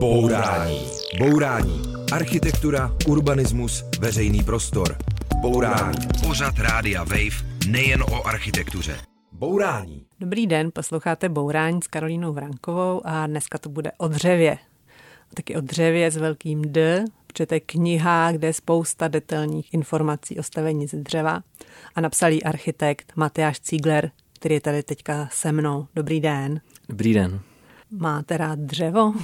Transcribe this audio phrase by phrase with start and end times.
[0.00, 0.86] Bourání.
[1.18, 1.82] Bourání.
[2.12, 4.96] Architektura, urbanismus, veřejný prostor.
[5.40, 5.98] Bourání.
[6.26, 8.98] Pořad Rádia Wave nejen o architektuře.
[9.32, 10.06] Bourání.
[10.20, 14.58] Dobrý den, posloucháte Bourání s Karolínou Vrankovou a dneska to bude o dřevě.
[15.34, 20.38] Taky o dřevě s velkým D, protože to je kniha, kde je spousta detailních informací
[20.38, 21.40] o stavení ze dřeva.
[21.94, 25.86] A napsal ji architekt Matyáš Cígler, který je tady teďka se mnou.
[25.94, 26.60] Dobrý den.
[26.88, 27.40] Dobrý den.
[27.90, 29.14] Máte rád dřevo?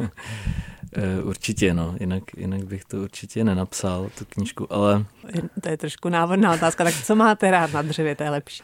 [0.92, 1.94] Eh, určitě, no.
[2.00, 5.04] Jinak, jinak bych to určitě nenapsal, tu knížku, ale...
[5.60, 8.62] To je trošku návodná otázka, tak co máte rád na dřevě, to je lepší.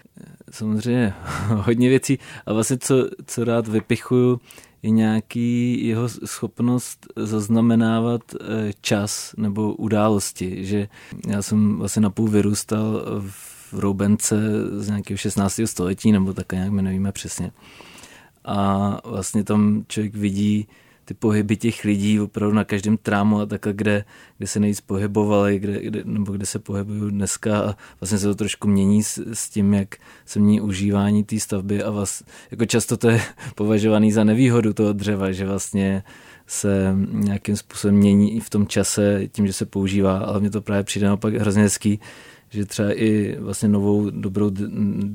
[0.50, 1.14] Samozřejmě
[1.48, 2.94] hodně věcí a vlastně co,
[3.26, 4.40] co rád vypichuju,
[4.82, 10.88] je nějaký jeho schopnost zaznamenávat eh, čas nebo události, že
[11.28, 14.36] já jsem vlastně napůl vyrůstal v Roubence
[14.80, 15.60] z nějakého 16.
[15.64, 17.52] století, nebo tak nějak my nevíme přesně.
[18.44, 20.68] A vlastně tam člověk vidí
[21.04, 24.04] ty pohyby těch lidí opravdu na každém trámu a takhle, kde,
[24.38, 28.34] kde se nejvíc pohybovali, kde, kde, nebo kde se pohybují dneska a vlastně se to
[28.34, 32.96] trošku mění s, s tím, jak se mění užívání té stavby a vlastně, jako často
[32.96, 33.20] to je
[33.54, 36.02] považovaný za nevýhodu toho dřeva, že vlastně
[36.46, 40.62] se nějakým způsobem mění i v tom čase tím, že se používá, ale mě to
[40.62, 42.00] právě přijde naopak hrozně hezký,
[42.54, 44.50] že třeba i vlastně novou dobrou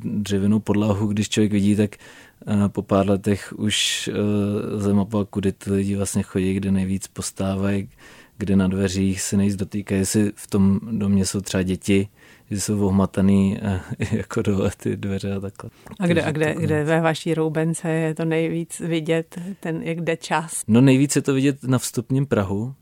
[0.03, 5.71] dřevěnou podlahu, když člověk vidí, tak eh, po pár letech už eh, zemapoval, kudy ty
[5.71, 7.89] lidi vlastně chodí, kde nejvíc postávají,
[8.37, 12.07] kde na dveřích se nejvíc dotýkají, jestli v tom domě jsou třeba děti,
[12.51, 13.81] že jsou ohmataný eh,
[14.17, 15.69] jako dole ty dveře a takhle.
[15.99, 20.17] A kde, a kde, kde ve vaší roubence je to nejvíc vidět, ten, jak jde
[20.17, 20.63] čas?
[20.67, 22.73] No nejvíc je to vidět na vstupním Prahu,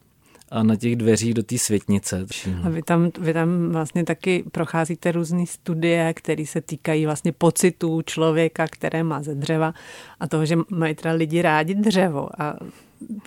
[0.51, 2.25] a na těch dveřích do té světnice.
[2.63, 8.01] A vy tam, vy tam vlastně taky procházíte různé studie, které se týkají vlastně pocitů
[8.01, 9.73] člověka, které má ze dřeva
[10.19, 12.41] a toho, že mají teda lidi rádi dřevo.
[12.41, 12.55] A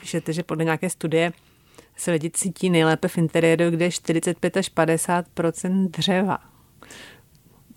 [0.00, 1.32] píšete, že podle nějaké studie
[1.96, 6.38] se lidi cítí nejlépe v interiéru, kde je 45 až 50% dřeva.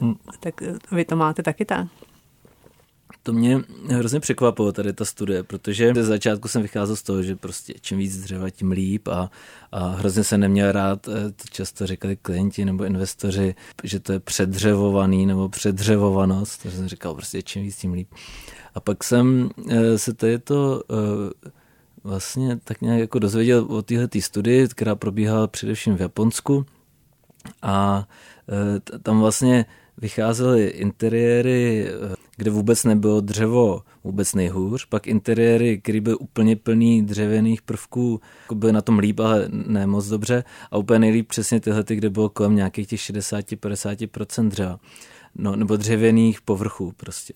[0.01, 0.15] Hmm.
[0.39, 0.61] Tak
[0.91, 1.87] vy to máte taky tak?
[3.23, 7.35] To mě hrozně překvapilo tady ta studie, protože ze začátku jsem vycházel z toho, že
[7.35, 9.31] prostě čím víc dřeva, tím líp a,
[9.71, 15.25] a hrozně se neměl rád, to často říkali klienti nebo investoři, že to je předřevovaný
[15.25, 18.07] nebo předřevovanost, takže jsem říkal prostě čím víc, tím líp.
[18.75, 21.49] A pak jsem eh, se tady to eh,
[22.03, 26.65] vlastně tak nějak jako dozvěděl o téhle studii, která probíhala především v Japonsku
[27.61, 28.07] a
[28.49, 29.65] eh, tam vlastně
[29.97, 31.87] vycházely interiéry
[32.37, 38.55] kde vůbec nebylo dřevo vůbec nejhůř, pak interiéry, které byly úplně plný dřevěných prvků, jako
[38.55, 40.43] byly na tom líp, ale ne moc dobře.
[40.71, 44.79] A úplně nejlíp přesně tyhle, kde bylo kolem nějakých těch 60-50% dřeva,
[45.35, 47.33] no, nebo dřevěných povrchů prostě.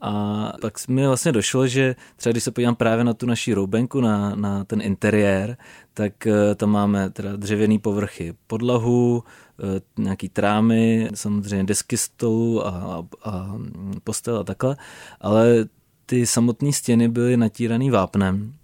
[0.00, 4.00] A pak mi vlastně došlo, že třeba když se podívám právě na tu naší roubenku,
[4.00, 5.56] na, na ten interiér,
[5.94, 9.24] tak eh, tam máme teda dřevěný povrchy, podlahu,
[9.58, 13.58] eh, nějaký trámy, samozřejmě desky stolu a, a, a
[14.04, 14.76] postel a takhle,
[15.20, 15.64] ale
[16.06, 18.54] ty samotné stěny byly natíraný vápnem,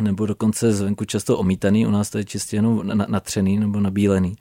[0.00, 4.36] nebo dokonce zvenku často omítaný, u nás to je čistě jenom natřený nebo nabílený.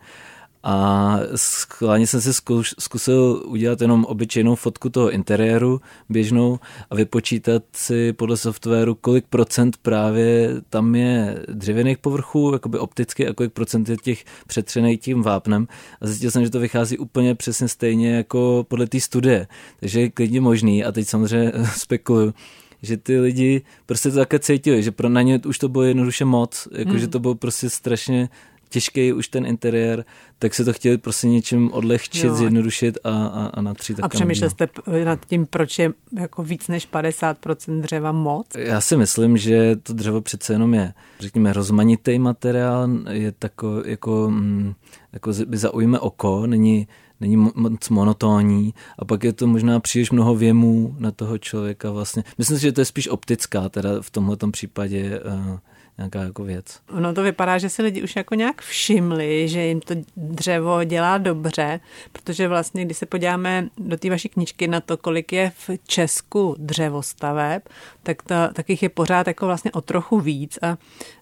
[0.64, 2.34] A schválně jsem si
[2.80, 6.60] zkusil udělat jenom obyčejnou fotku toho interiéru běžnou
[6.90, 13.34] a vypočítat si podle softwaru, kolik procent právě tam je dřevěných povrchů, jakoby opticky, a
[13.34, 15.68] kolik procent je těch přetřených tím vápnem.
[16.02, 19.48] A zjistil jsem, že to vychází úplně přesně stejně jako podle té studie.
[19.80, 22.34] Takže je klidně možný a teď samozřejmě spekuluju
[22.82, 26.26] že ty lidi prostě to také cítili, že pro na ně už to bylo jednoduše
[26.26, 27.00] moc, jako hmm.
[27.00, 28.30] že to bylo prostě strašně
[28.70, 30.06] těžký už ten interiér,
[30.40, 32.36] tak se to chtěli prostě něčím odlehčit, jo.
[32.36, 34.00] zjednodušit a, a, a natřít.
[34.02, 34.68] A přemýšlel jste
[35.04, 38.48] nad tím, proč je jako víc než 50% dřeva moc?
[38.58, 44.30] Já si myslím, že to dřevo přece jenom je, řekněme, rozmanitý materiál, je tako, jako,
[44.30, 44.74] mm,
[45.14, 46.88] jako by zaujme oko, není,
[47.20, 52.24] není moc monotónní a pak je to možná příliš mnoho věmů na toho člověka vlastně.
[52.38, 55.58] Myslím si, že to je spíš optická teda v tomhle případě uh,
[56.00, 56.80] nějaká jako věc.
[56.90, 61.18] Ono to vypadá, že si lidi už jako nějak všimli, že jim to dřevo dělá
[61.18, 61.80] dobře,
[62.12, 66.56] protože vlastně, když se podíváme do té vaší knižky na to, kolik je v Česku
[66.60, 67.70] dřevostaveb,
[68.04, 70.78] tak, to, tak jich je pořád jako vlastně o trochu víc a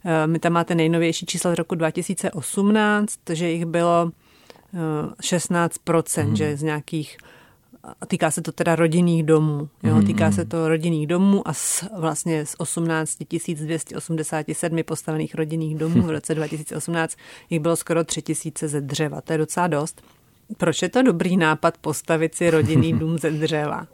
[0.05, 4.11] e, my tam máte nejnovější čísla z roku 2018, že jich bylo
[5.21, 6.35] 16%, hmm.
[6.35, 7.17] že z nějakých
[8.01, 9.69] a týká se to teda rodinných domů.
[9.83, 9.95] Jo?
[9.95, 10.05] Mm.
[10.05, 13.17] Týká se to rodinných domů a z, vlastně z 18
[13.55, 17.17] 287 postavených rodinných domů v roce 2018
[17.49, 19.21] jich bylo skoro 3000 ze dřeva.
[19.21, 20.01] To je docela dost.
[20.57, 23.87] Proč je to dobrý nápad postavit si rodinný dům ze dřeva?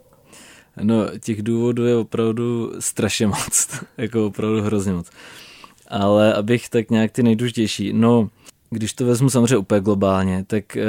[0.82, 5.10] No, těch důvodů je opravdu strašně moc, jako opravdu hrozně moc.
[5.88, 8.28] Ale abych tak nějak ty nejdůležitější, no,
[8.70, 10.84] když to vezmu samozřejmě úplně globálně, tak eh,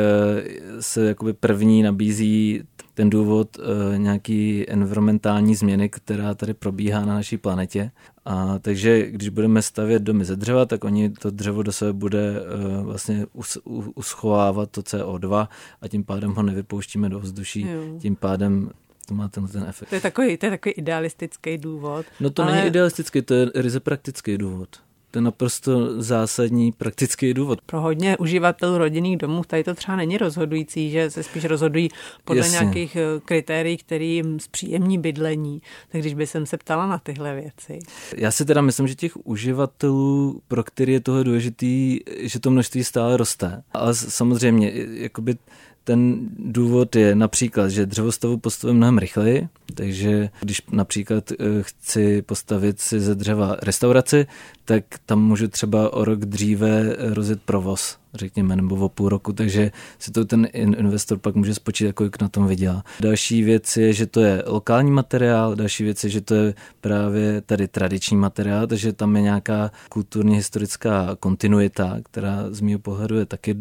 [0.79, 2.63] se jakoby první nabízí
[2.95, 7.91] ten důvod eh, nějaký environmentální změny, která tady probíhá na naší planetě.
[8.25, 12.33] A takže když budeme stavět domy ze dřeva, tak oni to dřevo do sebe bude
[12.37, 13.57] eh, vlastně us,
[13.95, 15.47] uschovávat to CO2
[15.81, 17.61] a tím pádem ho nevypouštíme do vzduší.
[17.61, 17.99] Jo.
[17.99, 18.69] Tím pádem
[19.07, 19.89] to má ten, ten efekt.
[19.89, 22.05] To je takový, to je takový idealistický důvod.
[22.19, 22.51] No to ale...
[22.51, 24.69] není idealistický, to je ryze praktický důvod.
[25.15, 27.61] To je naprosto zásadní praktický důvod.
[27.61, 31.89] Pro hodně uživatelů rodinných domů tady to třeba není rozhodující, že se spíš rozhodují
[32.25, 32.59] podle Jasně.
[32.59, 35.61] nějakých eh, kritérií, které jim zpříjemní bydlení.
[35.89, 37.79] Tak když by jsem se ptala na tyhle věci.
[38.17, 42.83] Já si teda myslím, že těch uživatelů, pro který je toho důležitý, že to množství
[42.83, 43.63] stále roste.
[43.73, 45.35] Ale samozřejmě, jakoby
[45.85, 52.79] ten důvod je například, že dřevostavu postavím mnohem rychleji, takže když například eh, chci postavit
[52.79, 54.27] si ze dřeva restauraci,
[54.65, 59.71] tak tam můžu třeba o rok dříve rozjet provoz, řekněme, nebo o půl roku, takže
[59.99, 62.83] si to ten investor pak může spočítat, kolik na tom vydělá.
[62.99, 67.41] Další věc je, že to je lokální materiál, další věc je, že to je právě
[67.41, 73.25] tady tradiční materiál, takže tam je nějaká kulturně historická kontinuita, která z mého pohledu je
[73.25, 73.55] taky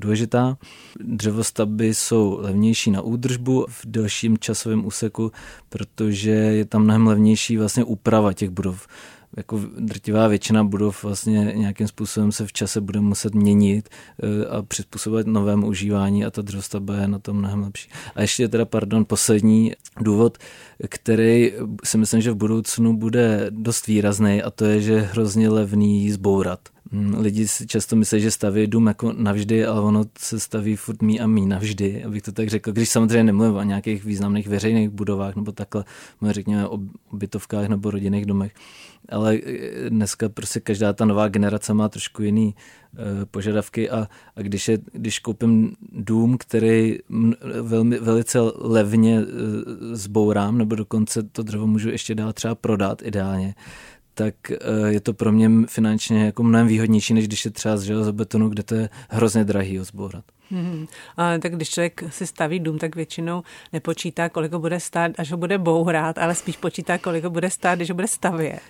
[0.00, 0.58] důležitá.
[1.00, 5.32] Dřevostavby jsou levnější na údržbu v delším časovém úseku,
[5.68, 8.86] protože je tam mnohem levnější vlastně úprava těch budov
[9.36, 14.62] jako drtivá většina budov vlastně nějakým způsobem se v čase bude muset měnit eh, a
[14.62, 17.90] přizpůsobovat novému užívání a ta dřevostavba je na tom mnohem lepší.
[18.14, 20.38] A ještě teda, pardon, poslední důvod,
[20.88, 21.52] který
[21.84, 26.10] si myslím, že v budoucnu bude dost výrazný a to je, že je hrozně levný
[26.10, 26.60] zbourat.
[26.92, 31.02] Hmm, lidi si často myslí, že staví dům jako navždy, ale ono se staví furt
[31.02, 32.72] mý a mý navždy, abych to tak řekl.
[32.72, 35.84] Když samozřejmě nemluvím o nějakých významných veřejných budovách nebo takhle,
[36.30, 36.78] řekněme o
[37.12, 38.52] bytovkách nebo rodinných domech,
[39.08, 42.54] ale eh, dneska prostě každá ta nová generace má trošku jiný
[42.92, 43.00] uh,
[43.30, 46.98] požadavky a, a když, je, když koupím dům, který
[47.62, 49.26] velmi, velice levně uh,
[49.92, 53.54] zbourám, nebo dokonce to dřevo můžu ještě dál třeba prodat ideálně,
[54.14, 54.56] tak eh,
[54.88, 58.62] je to pro mě finančně jako mnohem výhodnější, než když je třeba z železobetonu, kde
[58.62, 60.24] to je hrozně drahý ho zbourat.
[60.50, 60.86] Hmm.
[61.16, 63.42] A tak když člověk si staví dům, tak většinou
[63.72, 67.50] nepočítá, kolik ho bude stát, až ho bude bourat, ale spíš počítá, kolik ho bude
[67.50, 68.60] stát, když ho bude stavět.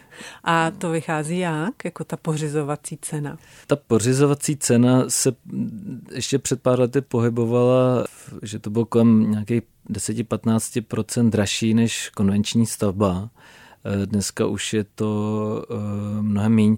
[0.45, 1.85] A to vychází jak?
[1.85, 3.39] Jako ta pořizovací cena?
[3.67, 5.33] Ta pořizovací cena se
[6.15, 8.07] ještě před pár lety pohybovala,
[8.43, 13.31] že to bylo kolem nějakých 10-15% dražší než konvenční stavba.
[13.85, 16.77] Eh, dneska už je to eh, mnohem méně.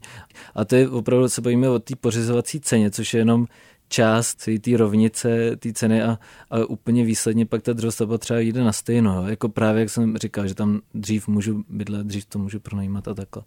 [0.55, 3.47] A to je opravdu, se bavíme o té pořizovací ceně, což je jenom
[3.93, 6.19] část té rovnice, té ceny a,
[6.51, 9.29] a úplně výsledně pak ta dřevostavba třeba jde na stejno.
[9.29, 13.15] Jako právě, jak jsem říkal, že tam dřív můžu bydlet, dřív to můžu pronajímat a
[13.15, 13.43] takhle.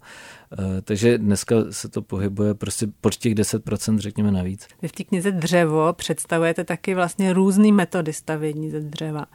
[0.52, 4.68] E, takže dneska se to pohybuje prostě pod těch 10% řekněme navíc.
[4.82, 9.26] Vy v té knize Dřevo představujete taky vlastně různé metody stavění ze dřeva.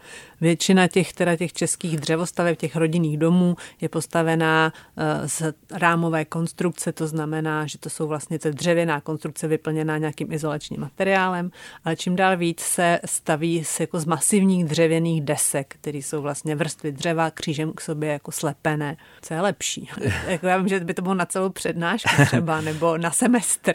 [0.41, 5.41] Většina těch, teda těch českých dřevostaveb, těch rodinných domů je postavená e, z
[5.71, 11.51] rámové konstrukce, to znamená, že to jsou vlastně dřevěná konstrukce vyplněná nějakým izolačním materiálem materiálem,
[11.85, 16.55] ale čím dál víc se staví se jako z masivních dřevěných desek, které jsou vlastně
[16.55, 18.97] vrstvy dřeva křížem k sobě jako slepené.
[19.21, 19.89] Co je lepší?
[20.27, 23.73] jako já vím, že by to bylo na celou přednášku třeba, nebo na semestr.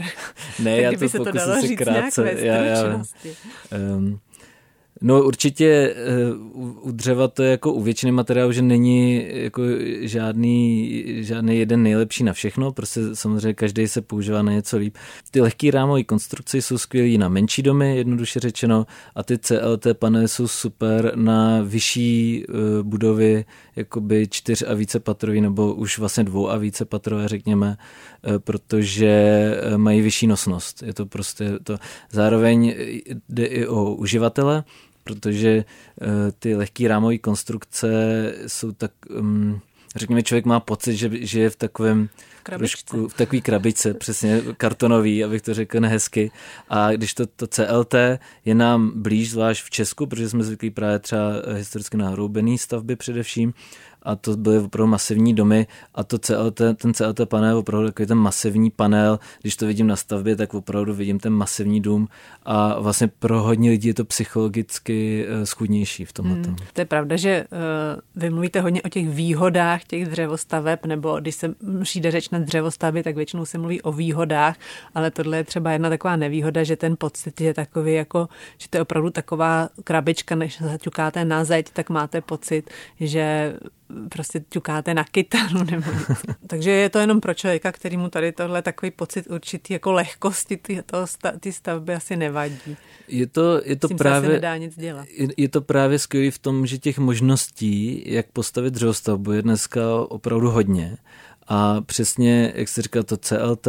[0.59, 2.23] Ne, já to se to dalo říct krátce.
[2.23, 2.85] nějak ve já, já,
[3.97, 4.19] um,
[5.01, 5.95] No určitě eh,
[6.81, 9.63] u dřeva to je jako u většiny materiálu, že není jako
[10.01, 14.97] žádný, žádný jeden nejlepší na všechno, prostě samozřejmě každý se používá na něco líp.
[15.31, 20.29] Ty lehké rámové konstrukce jsou skvělé na menší domy, jednoduše řečeno, a ty CLT panely
[20.29, 23.45] jsou super na vyšší eh, budovy,
[23.77, 27.77] jakoby čtyř a více patrový, nebo už vlastně dvou a více patrové, řekněme,
[28.25, 29.37] eh, protože
[29.77, 30.83] mají vyšší nosnost.
[30.83, 31.77] Je to prostě to.
[32.11, 32.75] Zároveň
[33.29, 34.65] jde i o uživatele,
[35.07, 36.09] protože uh,
[36.39, 37.89] ty lehké rámové konstrukce
[38.47, 39.61] jsou tak, um,
[39.97, 42.09] řekněme, člověk má pocit, že, že je v takovém
[42.55, 46.31] trošku, v takové krabičce, přesně kartonový, abych to řekl nehezky.
[46.69, 47.95] A když to, to CLT
[48.45, 51.23] je nám blíž, zvlášť v Česku, protože jsme zvyklí právě třeba
[51.55, 53.55] historicky na hroubený stavby především,
[54.07, 58.19] a to byly opravdu masivní domy a to CLT, ten CLT panel opravdu takový ten
[58.19, 62.09] masivní panel, když to vidím na stavbě, tak opravdu vidím ten masivní dům
[62.43, 66.35] a vlastně pro hodně lidí je to psychologicky eh, schudnější v tomhle.
[66.35, 71.21] Hmm, to je pravda, že uh, vy mluvíte hodně o těch výhodách těch dřevostaveb, nebo
[71.21, 74.57] když se přijde řeč na dřevostavby, tak většinou se mluví o výhodách,
[74.95, 78.29] ale tohle je třeba jedna taková nevýhoda, že ten pocit je takový jako,
[78.59, 83.55] že to je opravdu taková krabička, než zaťukáte na zeď, tak máte pocit, že
[84.09, 85.91] prostě ťukáte na kytaru nebo
[86.47, 90.57] Takže je to jenom pro člověka, který mu tady tohle takový pocit určitý jako lehkosti
[90.57, 91.07] ty, toho,
[91.41, 92.77] ty stavby asi nevadí.
[93.09, 95.07] Je to, je to právě, nedá nic dělat.
[95.11, 99.81] Je, je to právě skvělé v tom, že těch možností, jak postavit dřevostavbu, je dneska
[100.09, 100.97] opravdu hodně.
[101.49, 103.69] A přesně, jak se říká, to CLT,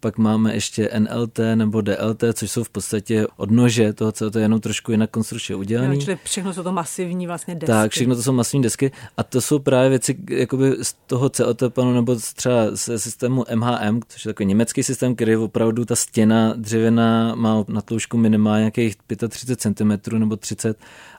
[0.00, 4.90] pak máme ještě NLT nebo DLT, což jsou v podstatě odnože toho CLT, jenom trošku
[4.90, 6.00] jinak konstrukčně udělaný.
[6.00, 7.66] čili všechno jsou to masivní vlastně desky.
[7.66, 11.62] Tak, všechno to jsou masivní desky a to jsou právě věci jakoby z toho CLT
[11.68, 16.54] panu nebo třeba ze systému MHM, což je takový německý systém, který opravdu ta stěna
[16.56, 18.96] dřevěná má na tloušku minimálně nějakých
[19.28, 20.78] 35 cm nebo 30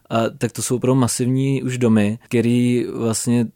[0.09, 3.47] a tak to jsou opravdu masivní už domy, který vlastně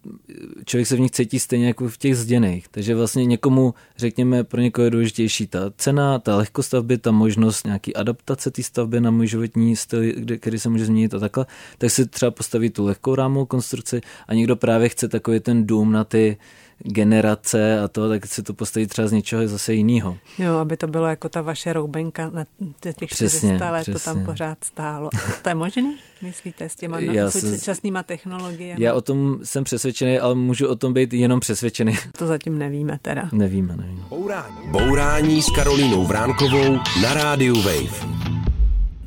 [0.67, 2.67] člověk se v nich cítí stejně jako v těch zděných.
[2.67, 7.65] Takže vlastně někomu, řekněme, pro někoho je důležitější ta cena, ta lehkost stavby, ta možnost
[7.65, 11.45] nějaký adaptace té stavby na můj životní styl, kde, který se může změnit a takhle,
[11.77, 15.91] tak si třeba postaví tu lehkou rámovou konstrukci a někdo právě chce takový ten dům
[15.91, 16.38] na ty
[16.84, 20.17] generace a to, tak si to postaví třeba z něčeho zase jiného.
[20.39, 22.46] Jo, aby to bylo jako ta vaše roubenka na
[22.81, 23.93] těch přesně, 400 let, přesně.
[23.93, 25.10] to tam pořád stálo.
[25.41, 28.84] To je možné, myslíte, s těma já současnýma technologiemi?
[28.84, 31.98] Já o tom jsem přesvědčený, ale můžu o tom být jenom přesvědčený.
[32.17, 33.29] To zatím nevíme teda.
[33.31, 34.01] Nevíme, nevíme.
[34.10, 38.47] Bourání, Bourání s Karolínou Vránkovou na rádiu Wave.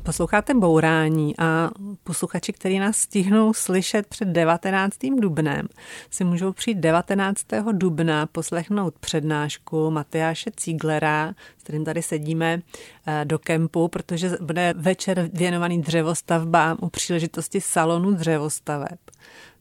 [0.03, 1.69] Posloucháte Bourání a
[2.03, 4.97] posluchači, který nás stihnou slyšet před 19.
[5.19, 5.67] dubnem,
[6.11, 7.45] si můžou přijít 19.
[7.71, 12.61] dubna poslechnout přednášku Matyáše Cíglera, s kterým tady sedíme
[13.05, 18.99] eh, do kempu, protože bude večer věnovaný dřevostavbám u příležitosti salonu dřevostaveb.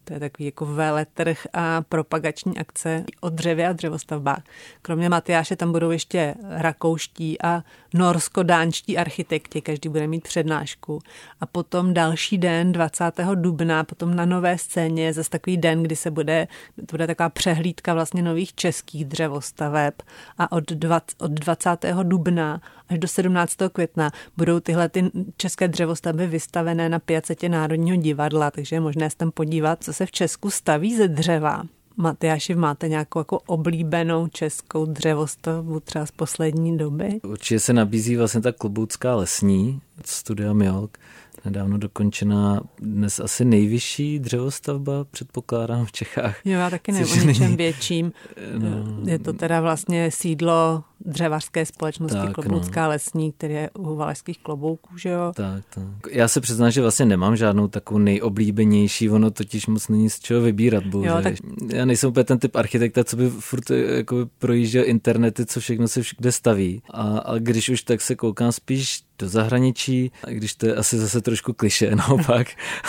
[0.05, 4.43] To je takový jako veletrh a propagační akce o dřevě a dřevostavbách.
[4.83, 7.63] Kromě Matyáše tam budou ještě rakouští a
[7.95, 10.99] norsko-dánští architekti, každý bude mít přednášku.
[11.41, 13.05] A potom další den, 20.
[13.35, 17.29] dubna, potom na nové scéně je zase takový den, kdy se bude, to bude taková
[17.29, 20.03] přehlídka vlastně nových českých dřevostaveb.
[20.39, 21.71] A od, 20, od 20.
[22.03, 23.57] dubna až do 17.
[23.73, 29.17] května budou tyhle ty české dřevostavby vystavené na piacetě Národního divadla, takže je možné se
[29.17, 31.63] tam podívat, co se v Česku staví ze dřeva.
[31.97, 37.21] Matyáši, máte nějakou jako oblíbenou českou dřevostavbu třeba z poslední doby?
[37.23, 40.99] Určitě se nabízí vlastně ta kloboucká lesní studia Mjolk,
[41.45, 46.41] nedávno dokončená dnes asi nejvyšší dřevostavba, předpokládám, v Čechách.
[46.45, 48.13] Jo, já taky nevím o ničem větším.
[48.59, 52.89] No, je to teda vlastně sídlo dřevařské společnosti tak, Kloboucká no.
[52.89, 55.33] lesní, který je u Valašských klobouků, že jo?
[55.35, 55.85] Tak, tak.
[56.11, 60.41] Já se přiznám, že vlastně nemám žádnou takovou nejoblíbenější, ono totiž moc není z čeho
[60.41, 61.17] vybírat, bohužel.
[61.17, 61.35] Jo, tak...
[61.73, 66.03] Já nejsem úplně ten typ architekta, co by furt jako projížděl internety, co všechno se
[66.03, 66.83] všude staví.
[66.91, 71.21] A, a když už tak se koukám spíš do zahraničí, když to je asi zase
[71.21, 72.47] trošku kliše naopak,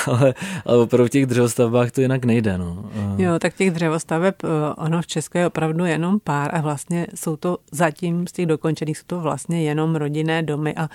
[0.07, 0.33] ale,
[0.65, 2.57] ale opravdu v těch dřevostavbách to jinak nejde.
[2.57, 2.91] No.
[3.17, 4.47] Jo, tak těch dřevostaveb, eh,
[4.77, 8.97] ono v Česku je opravdu jenom pár a vlastně jsou to zatím z těch dokončených
[8.97, 10.89] jsou to vlastně jenom rodinné domy a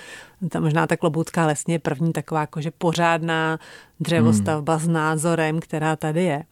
[0.48, 3.58] ta, možná ta Kloboucká lesně je první taková jakože pořádná
[4.00, 4.84] dřevostavba hmm.
[4.84, 6.42] s názorem, která tady je.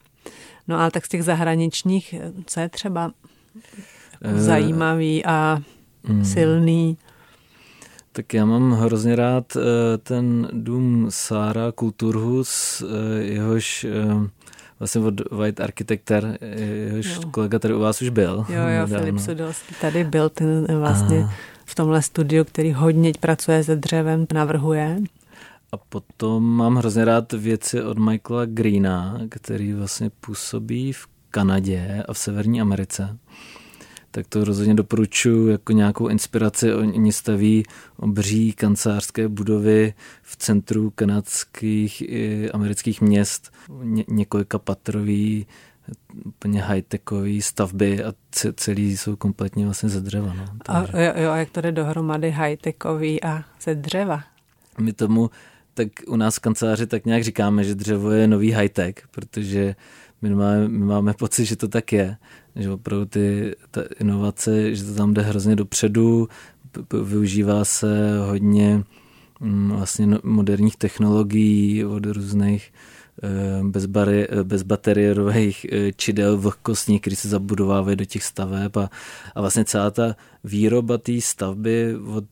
[0.68, 3.12] No ale tak z těch zahraničních, eh, co je třeba
[4.24, 5.58] uh, zajímavý a
[6.04, 6.24] hmm.
[6.24, 6.98] silný?
[8.16, 9.60] Tak já mám hrozně rád eh,
[9.98, 14.30] ten dům Sára Kulturhus, eh, jehož eh,
[14.78, 17.22] vlastně od White Architecter, jehož jo.
[17.30, 18.46] kolega tady u vás už byl.
[18.48, 21.30] Jo, jo, Filip Sudolský tady byl ten vlastně a...
[21.64, 24.98] v tomhle studiu, který hodně pracuje se dřevem, navrhuje.
[25.72, 32.12] A potom mám hrozně rád věci od Michaela Greena, který vlastně působí v Kanadě a
[32.12, 33.18] v Severní Americe
[34.14, 36.74] tak to rozhodně doporučuji jako nějakou inspiraci.
[36.74, 37.62] Oni staví
[37.96, 43.52] obří kancelářské budovy v centru kanadských i amerických měst,
[43.82, 45.46] ně, několika patrový,
[46.24, 48.14] úplně high-techový stavby a
[48.56, 50.34] celý jsou kompletně vlastně ze dřeva.
[50.34, 50.44] No.
[50.68, 54.24] A, jo, jo, a jak to jde dohromady high-techový a ze dřeva?
[54.80, 55.30] My tomu
[55.74, 59.74] tak u nás v kanceláři tak nějak říkáme, že dřevo je nový high-tech, protože
[60.22, 62.16] my máme, my máme pocit, že to tak je,
[62.56, 66.28] že opravdu ty, ta inovace, že to tam jde hrozně dopředu,
[67.04, 68.84] využívá se hodně
[69.40, 72.72] mm, vlastně no, moderních technologií od různých
[73.62, 78.90] bez, bari, bez bateriérových čidel vlhkostních, které se zabudovávají do těch staveb a,
[79.34, 82.24] a vlastně celá ta výroba té stavby od,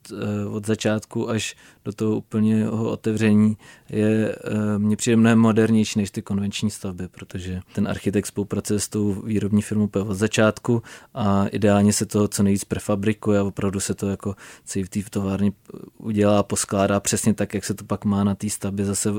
[0.51, 3.57] od začátku až do toho úplného otevření
[3.91, 4.37] je,
[4.79, 9.63] mně přijde mnohem modernější než ty konvenční stavby, protože ten architekt spolupracuje s tou výrobní
[9.63, 10.83] firmou od začátku
[11.15, 14.37] a ideálně se to co nejvíc prefabrikuje a opravdu se to jako
[14.85, 15.53] v té továrně
[15.99, 19.11] udělá, poskládá přesně tak, jak se to pak má na té stavbě zase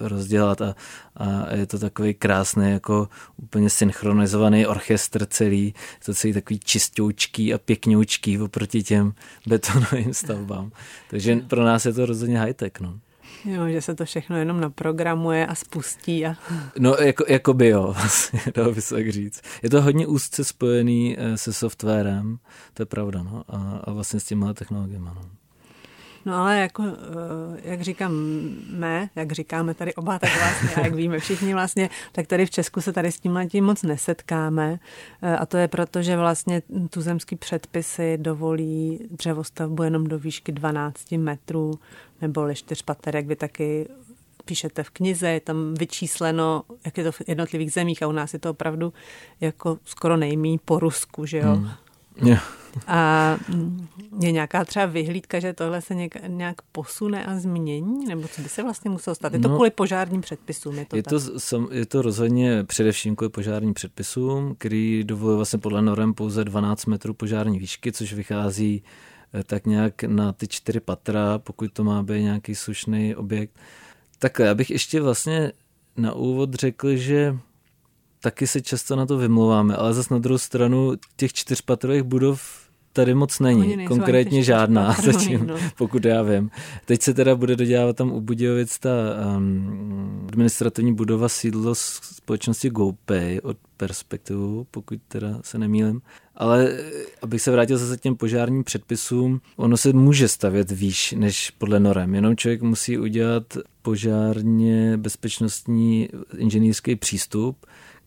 [0.00, 0.74] rozdělat a,
[1.16, 5.74] a je to takový krásný, jako úplně synchronizovaný orchestr celý,
[6.04, 9.12] to celý takový čistoučký a pěkňoučký oproti těm
[9.46, 10.70] betonovým stavbám.
[11.10, 12.72] Takže pro nás je to rozhodně high-tech.
[12.80, 12.98] No.
[13.44, 16.26] Jo, že se to všechno jenom naprogramuje a spustí.
[16.26, 16.36] A...
[16.78, 19.42] No, jako, jako by jo, vlastně, dalo by se tak říct.
[19.62, 22.38] Je to hodně úzce spojený eh, se softwarem,
[22.74, 25.22] to je pravda, no, a, a vlastně s těma technologiemi, no.
[26.26, 28.12] No ale jako, eh, jak říkám
[28.70, 32.80] mé, jak říkáme tady oba, tak vlastně, jak víme všichni vlastně, tak tady v Česku
[32.80, 34.78] se tady s tím letím moc nesetkáme.
[35.22, 41.18] Eh, a to je proto, že vlastně tuzemský předpisy dovolí dřevostavbu jenom do výšky 12
[41.18, 41.78] metrů
[42.20, 43.88] nebo čtyř pater, jak vy taky
[44.44, 48.32] píšete v knize, je tam vyčísleno, jak je to v jednotlivých zemích a u nás
[48.32, 48.92] je to opravdu
[49.40, 51.52] jako skoro nejmí po Rusku, že jo?
[51.52, 51.70] Hmm.
[52.24, 52.56] Yeah.
[52.86, 53.36] A
[54.20, 58.06] je nějaká třeba vyhlídka, že tohle se nějak, nějak posune a změní?
[58.06, 59.32] Nebo co by se vlastně muselo stát?
[59.32, 60.78] Je to no, kvůli požárním předpisům?
[60.78, 61.18] Je to, je, to,
[61.72, 67.14] je to rozhodně především kvůli požárním předpisům, který dovoluje vlastně podle norem pouze 12 metrů
[67.14, 68.82] požární výšky, což vychází
[69.34, 73.58] eh, tak nějak na ty čtyři patra, pokud to má být nějaký slušný objekt.
[74.18, 75.52] Tak já bych ještě vlastně
[75.96, 77.36] na úvod řekl, že
[78.26, 83.14] taky se často na to vymlouváme, ale zase na druhou stranu těch čtyřpatrových budov tady
[83.14, 85.56] moc není, konkrétně žádná zatím, no.
[85.78, 86.50] pokud já vím.
[86.84, 88.90] Teď se teda bude dodělávat tam u Budějovic ta
[89.36, 96.00] um, administrativní budova sídlo společnosti GoPay od perspektivu, pokud teda se nemýlim.
[96.36, 101.50] Ale eh, abych se vrátil zase těm požárním předpisům, ono se může stavět výš než
[101.50, 107.66] podle norem, jenom člověk musí udělat požárně bezpečnostní inženýrský přístup,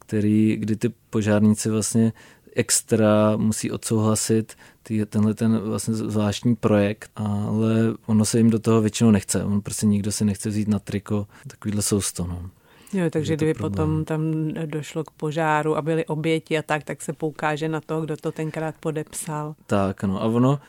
[0.09, 2.13] který, kdy ty požárníci vlastně
[2.55, 7.75] extra musí odsouhlasit ty, tenhle ten vlastně zvláštní projekt, ale
[8.05, 9.43] ono se jim do toho většinou nechce.
[9.43, 12.27] On prostě nikdo si nechce vzít na triko takovýhle sousto.
[12.27, 12.49] No.
[12.93, 14.21] Jo, takže kdyby potom tam
[14.65, 18.31] došlo k požáru a byly oběti a tak, tak se poukáže na to, kdo to
[18.31, 19.55] tenkrát podepsal.
[19.65, 20.59] Tak, no a ono,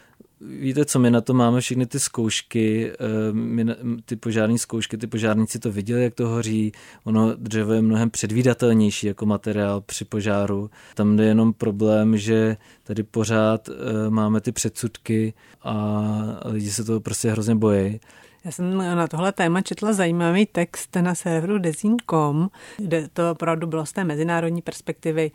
[0.40, 3.66] víte co, my na to máme všechny ty zkoušky, eh, my,
[4.04, 6.72] ty požární zkoušky, ty požárníci to viděli, jak to hoří,
[7.04, 10.70] ono dřevo je mnohem předvídatelnější jako materiál při požáru.
[10.94, 16.04] Tam je jenom problém, že tady pořád eh, máme ty předsudky a
[16.44, 18.00] lidi se toho prostě hrozně bojí.
[18.44, 23.86] Já jsem na tohle téma četla zajímavý text na serveru Dezín.com, kde to opravdu bylo
[23.86, 25.30] z té mezinárodní perspektivy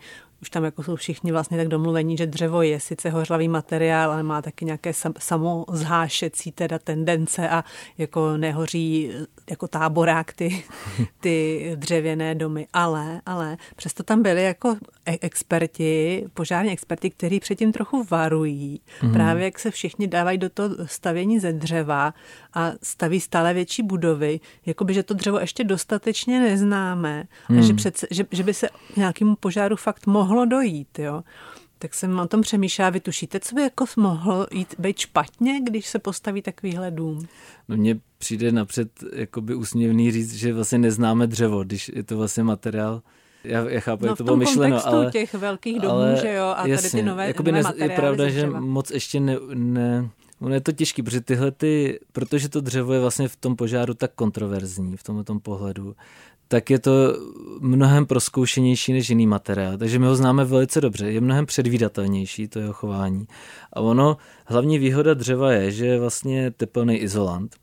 [0.46, 4.22] už tam jako jsou všichni vlastně tak domluvení, že dřevo je sice hořlavý materiál, ale
[4.22, 7.64] má taky nějaké samozhášecí teda tendence a
[7.98, 9.10] jako nehoří
[9.50, 10.64] jako táborák ty,
[11.20, 12.66] ty dřevěné domy.
[12.72, 18.80] Ale, ale přesto tam byli jako e- experti, požární experti, kteří předtím trochu varují.
[19.02, 19.12] Mm.
[19.12, 22.14] Právě jak se všichni dávají do toho stavění ze dřeva
[22.54, 27.58] a staví stále větší budovy, jakoby, že to dřevo ještě dostatečně neznáme mm.
[27.58, 27.76] a že, mhm.
[27.76, 31.22] přece, že, že by se nějakému požáru fakt mohlo mohlo dojít, jo.
[31.78, 35.86] Tak jsem o tom přemýšlela, vy tušíte, co by jako mohlo jít být špatně, když
[35.86, 37.26] se postaví takovýhle dům?
[37.68, 42.42] No mně přijde napřed jakoby úsměvný říct, že vlastně neznáme dřevo, když je to vlastně
[42.42, 43.02] materiál,
[43.44, 45.10] já, já chápu, no, jak to bylo myšleno, ale...
[45.10, 47.96] těch velkých domů, ale, že jo, a jasně, tady ty nové, jakoby nové ne, Je
[47.96, 52.60] pravda, že moc ještě ne, ne, Ono je to těžké, protože tyhle ty, protože to
[52.60, 55.96] dřevo je vlastně v tom požáru tak kontroverzní v tomhle tom pohledu,
[56.48, 56.90] tak je to
[57.60, 59.78] mnohem proskoušenější než jiný materiál.
[59.78, 61.10] Takže my ho známe velice dobře.
[61.10, 63.26] Je mnohem předvídatelnější to jeho chování.
[63.72, 67.56] A ono, hlavní výhoda dřeva je, že je vlastně teplný izolant.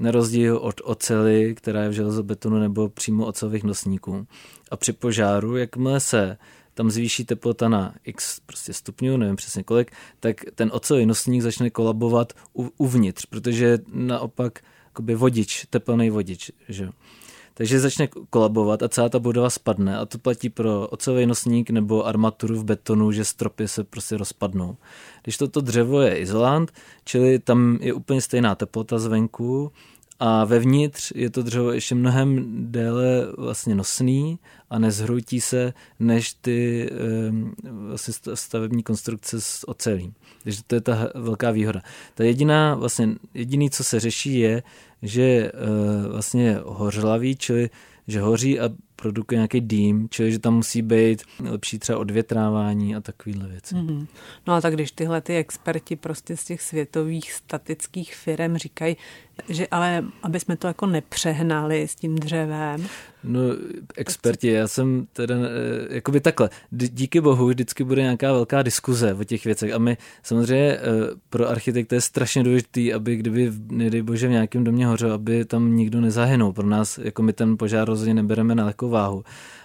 [0.00, 4.26] Na rozdíl od ocely, která je v železobetonu nebo přímo ocelových nosníků.
[4.70, 6.36] A při požáru, jakmile se
[6.74, 11.70] tam zvýší teplota na x prostě stupňů, nevím přesně kolik, tak ten ocelový nosník začne
[11.70, 12.32] kolabovat
[12.78, 14.58] uvnitř, protože naopak
[15.14, 16.88] vodič, teplný vodič, že
[17.60, 22.06] takže začne kolabovat a celá ta budova spadne a to platí pro ocový nosník nebo
[22.06, 24.76] armaturu v betonu, že stropy se prostě rozpadnou.
[25.22, 26.72] Když toto dřevo je izolant,
[27.04, 29.72] čili tam je úplně stejná teplota zvenku
[30.20, 34.38] a vevnitř je to dřevo ještě mnohem déle vlastně nosný
[34.70, 36.90] a nezhroutí se než ty
[37.88, 40.12] vlastně stavební konstrukce s ocelí.
[40.42, 41.82] Takže to je ta velká výhoda.
[42.14, 44.62] Ta jediná, vlastně jediný, co se řeší, je,
[45.02, 45.52] že
[46.08, 47.70] vlastně hořlavý, čili
[48.06, 53.00] že hoří a produkuje nějaký dým, čili že tam musí být lepší třeba odvětrávání a
[53.00, 53.74] takovéhle věci.
[53.74, 54.06] Mm-hmm.
[54.46, 58.96] No a tak když tyhle ty experti prostě z těch světových statických firm říkají,
[59.48, 62.86] že ale aby jsme to jako nepřehnali s tím dřevem.
[63.24, 63.40] No,
[63.96, 69.24] experti, já jsem teda, eh, jakoby takhle, díky bohu vždycky bude nějaká velká diskuze o
[69.24, 70.80] těch věcech a my samozřejmě eh,
[71.30, 75.76] pro architekty je strašně důležitý, aby kdyby, nedej bože, v nějakém domě hořel, aby tam
[75.76, 76.52] nikdo nezahynul.
[76.52, 79.24] Pro nás, jako my ten požár rozhodně nebereme na lehkou váhu.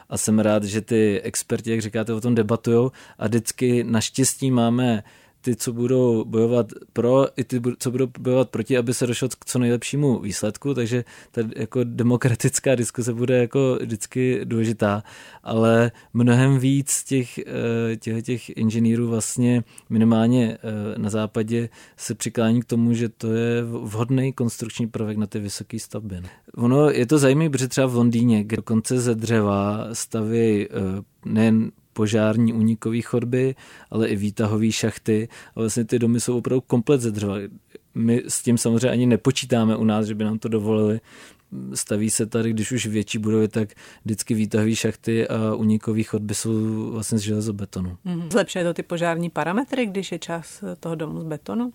[0.10, 5.04] A jsem rád, že ty experti, jak říkáte, o tom debatují a vždycky naštěstí máme
[5.46, 9.46] ty, co budou bojovat pro, i ty, co budou bojovat proti, aby se došlo k
[9.46, 15.04] co nejlepšímu výsledku, takže ta jako demokratická diskuse bude jako vždycky důležitá,
[15.44, 22.62] ale mnohem víc těch, eh, těch, těch inženýrů vlastně minimálně eh, na západě se přiklání
[22.62, 26.22] k tomu, že to je vhodný konstrukční prvek na ty vysoké stavby.
[26.56, 30.70] Ono je to zajímavé, protože třeba v Londýně, kde dokonce ze dřeva staví eh,
[31.26, 33.56] nejen požární unikové chodby,
[33.92, 35.28] ale i výtahové šachty.
[35.56, 37.36] A vlastně ty domy jsou opravdu komplet ze dřeva.
[37.96, 41.00] My s tím samozřejmě ani nepočítáme u nás, že by nám to dovolili.
[41.74, 43.70] Staví se tady, když už větší budovy, tak
[44.06, 46.52] vždycky výtahové šachty a unikové chodby jsou
[46.92, 47.98] vlastně z železobetonu.
[48.06, 48.32] Mm-hmm.
[48.32, 51.72] Zlepšuje to ty požární parametry, když je čas toho domu z betonu?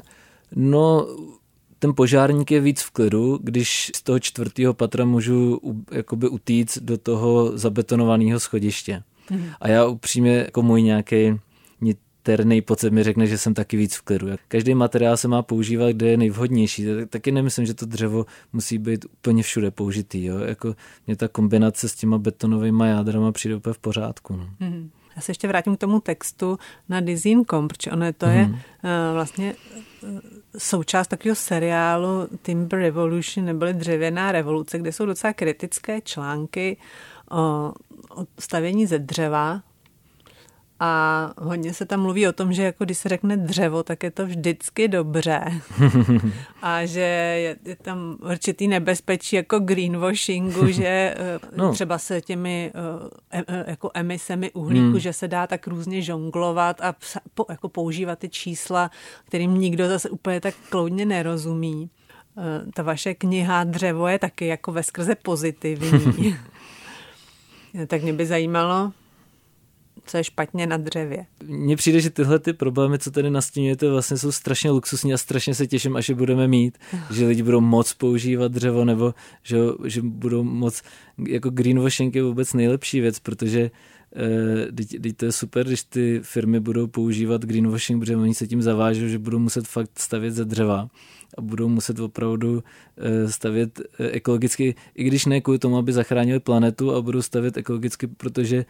[0.57, 1.07] No,
[1.79, 5.61] ten požárník je víc v klidu, když z toho čtvrtého patra můžu
[5.93, 9.03] jakoby utíct do toho zabetonovaného schodiště.
[9.61, 11.41] A já upřímně, jako můj nějaký
[12.23, 14.27] terný pocit mi řekne, že jsem taky víc v klidu.
[14.49, 16.87] Každý materiál se má používat, kde je nejvhodnější.
[17.09, 20.25] Taky nemyslím, že to dřevo musí být úplně všude použitý.
[20.25, 20.39] Jo?
[20.39, 20.75] Jako
[21.07, 24.37] mě ta kombinace s těma betonovými jádrama přijde úplně v pořádku.
[24.37, 24.49] No.
[24.61, 24.89] Mm-hmm.
[25.17, 28.39] Já se ještě vrátím k tomu textu na Dizín.com, protože ono to mm-hmm.
[28.39, 28.59] je uh,
[29.13, 29.55] vlastně
[30.03, 30.19] uh,
[30.59, 36.77] součást takového seriálu Timber Revolution neboli Dřevěná revoluce, kde jsou docela kritické články
[37.31, 37.73] o
[38.39, 39.63] stavění ze dřeva
[40.83, 44.11] a hodně se tam mluví o tom, že jako když se řekne dřevo, tak je
[44.11, 45.41] to vždycky dobře.
[46.63, 51.73] a že je, je tam určitý nebezpečí jako greenwashingu, že eh, no.
[51.73, 52.73] třeba se těmi
[53.31, 54.99] eh, e, e, jako emisemi uhlíku, hmm.
[54.99, 56.95] že se dá tak různě žonglovat a
[57.35, 58.91] po, jako používat ty čísla,
[59.25, 61.91] kterým nikdo zase úplně tak kloudně nerozumí.
[62.39, 66.37] Eh, ta vaše kniha Dřevo je taky jako ve skrze pozitivní.
[67.87, 68.93] tak mě by zajímalo,
[70.05, 71.27] co je špatně na dřevě.
[71.45, 75.55] Mně přijde, že tyhle ty problémy, co tady nastínujete, vlastně jsou strašně luxusní a strašně
[75.55, 76.79] se těším, až je budeme mít,
[77.11, 80.83] že lidi budou moc používat dřevo, nebo že, že budou moc,
[81.29, 83.71] jako greenwashing je vůbec nejlepší věc, protože
[84.75, 88.63] Teď, teď to je super, když ty firmy budou používat greenwashing, protože oni se tím
[88.63, 90.89] zavážou, že budou muset fakt stavět ze dřeva
[91.39, 92.63] a budou muset opravdu
[92.97, 97.57] eh, stavět eh, ekologicky, i když ne kvůli tomu, aby zachránili planetu a budou stavět
[97.57, 98.65] ekologicky, protože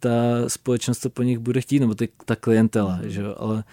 [0.00, 0.10] ta
[0.48, 3.64] společnost to po nich bude chtít, nebo ty, ta klientela, že ale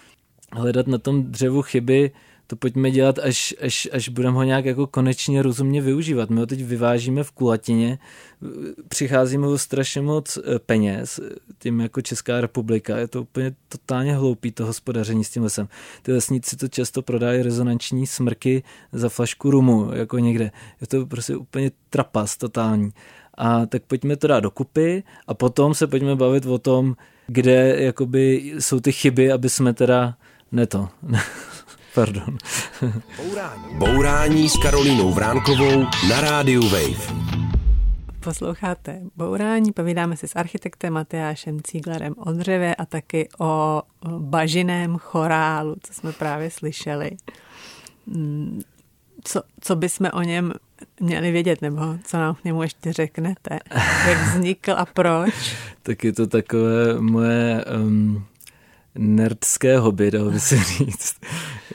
[0.52, 2.12] hledat na tom dřevu chyby,
[2.52, 6.30] to pojďme dělat, až, až, až budeme ho nějak jako konečně rozumně využívat.
[6.30, 8.00] My ho teď vyvážíme v kulatině,
[8.88, 11.20] přicházíme ho strašně moc eh, peněz,
[11.60, 15.68] tím jako Česká republika, je to úplně totálně hloupý to hospodaření s tím lesem.
[16.02, 20.52] Ty lesníci to často prodají rezonanční smrky za flašku rumu, jako někde.
[20.82, 22.92] Je to prostě úplně trapas totální.
[23.38, 26.96] A tak pojďme to dát dokupy a potom se pojďme bavit o tom,
[27.28, 30.16] kde jakoby jsou ty chyby, aby jsme teda
[30.52, 30.90] ne to.
[31.96, 32.38] Pardon.
[33.18, 33.64] Bourání.
[33.78, 37.14] Bourání s Karolínou Vránkovou na rádiu Wave.
[38.20, 43.82] Posloucháte Bourání, povídáme si s architektem Matyášem Cíglerem o dřevě a taky o
[44.18, 47.12] bažiném chorálu, co jsme právě slyšeli.
[48.08, 48.62] Mm,
[49.24, 50.54] co, co bychom o něm
[51.00, 53.60] měli vědět, nebo co nám k němu ještě řeknete?
[54.08, 55.56] Jak vznikl a proč?
[55.84, 58.26] tak je to takové moje um,
[58.96, 61.16] nerdské hobby, dalo by se říct,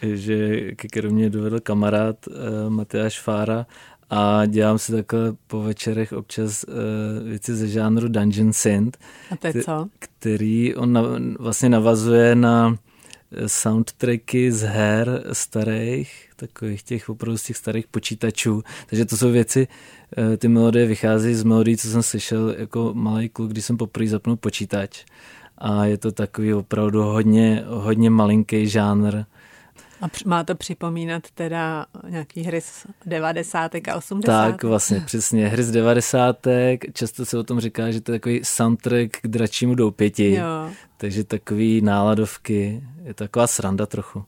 [0.03, 2.35] že ke kterou mě dovedl kamarád uh,
[2.69, 3.67] Matyáš Fára
[4.11, 8.99] a dělám si takhle po večerech občas uh, věci ze žánru Dungeon Synth.
[9.31, 9.87] A to je co?
[9.99, 11.03] Který on na,
[11.39, 12.79] vlastně navazuje na
[13.47, 18.63] soundtracky z her starých, takových těch opravdu z těch starých počítačů.
[18.87, 19.69] Takže to jsou věci,
[20.17, 24.09] eh, ty melodie vychází z melodií, co jsem slyšel jako malý kluk, když jsem poprvé
[24.09, 25.05] zapnul počítač.
[25.59, 29.25] A je to takový opravdu hodně, hodně malinký žánr.
[30.03, 33.75] A má to připomínat teda nějaký hry z 90.
[33.75, 34.51] a 80.
[34.51, 35.49] Tak vlastně, přesně.
[35.49, 36.47] Hry z 90.
[36.93, 40.35] Často se o tom říká, že to je takový soundtrack k dračímu doupěti.
[40.35, 40.71] Jo.
[40.97, 42.83] Takže takový náladovky.
[43.05, 44.25] Je to taková sranda trochu.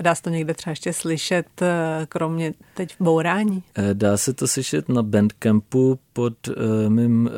[0.00, 3.62] Dá se to někde třeba ještě slyšet, eh, kromě teď v bourání?
[3.74, 6.54] Eh, dá se to slyšet na Bandcampu pod uh,
[6.88, 7.30] mým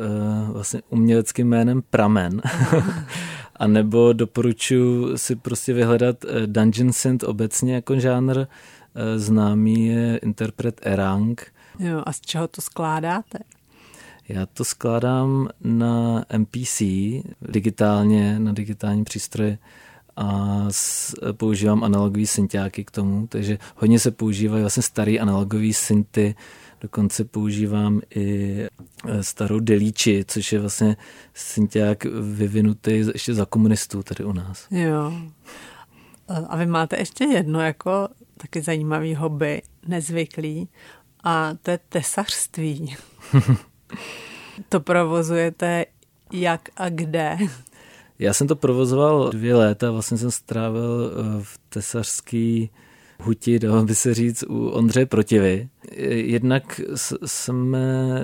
[0.45, 2.41] uh, vlastně uměleckým jménem Pramen.
[3.61, 8.45] A nebo doporučuji si prostě vyhledat Dungeon Synth obecně jako žánr.
[9.15, 11.51] Známý je interpret Erang.
[11.79, 13.39] Jo, a z čeho to skládáte?
[14.29, 16.81] Já to skládám na MPC,
[17.41, 19.57] digitálně, na digitální přístroje
[20.15, 26.35] a s, používám analogové synťáky k tomu, takže hodně se používají vlastně starý analogové synty,
[26.81, 28.57] dokonce používám i
[29.07, 30.97] e, starou delíči, což je vlastně
[31.33, 34.67] synťák vyvinutý ještě za komunistů tady u nás.
[34.71, 35.13] Jo.
[36.47, 40.69] A vy máte ještě jedno jako taky zajímavý hobby, nezvyklý,
[41.23, 42.95] a to je tesařství.
[44.69, 45.85] to provozujete
[46.31, 47.37] jak a kde?
[48.19, 52.69] Já jsem to provozoval dvě léta, vlastně jsem strávil eh, v tesařský
[53.21, 55.69] huti, dalo by se říct, u Ondřeje Protivy.
[56.07, 56.81] Jednak
[57.25, 57.77] jsem,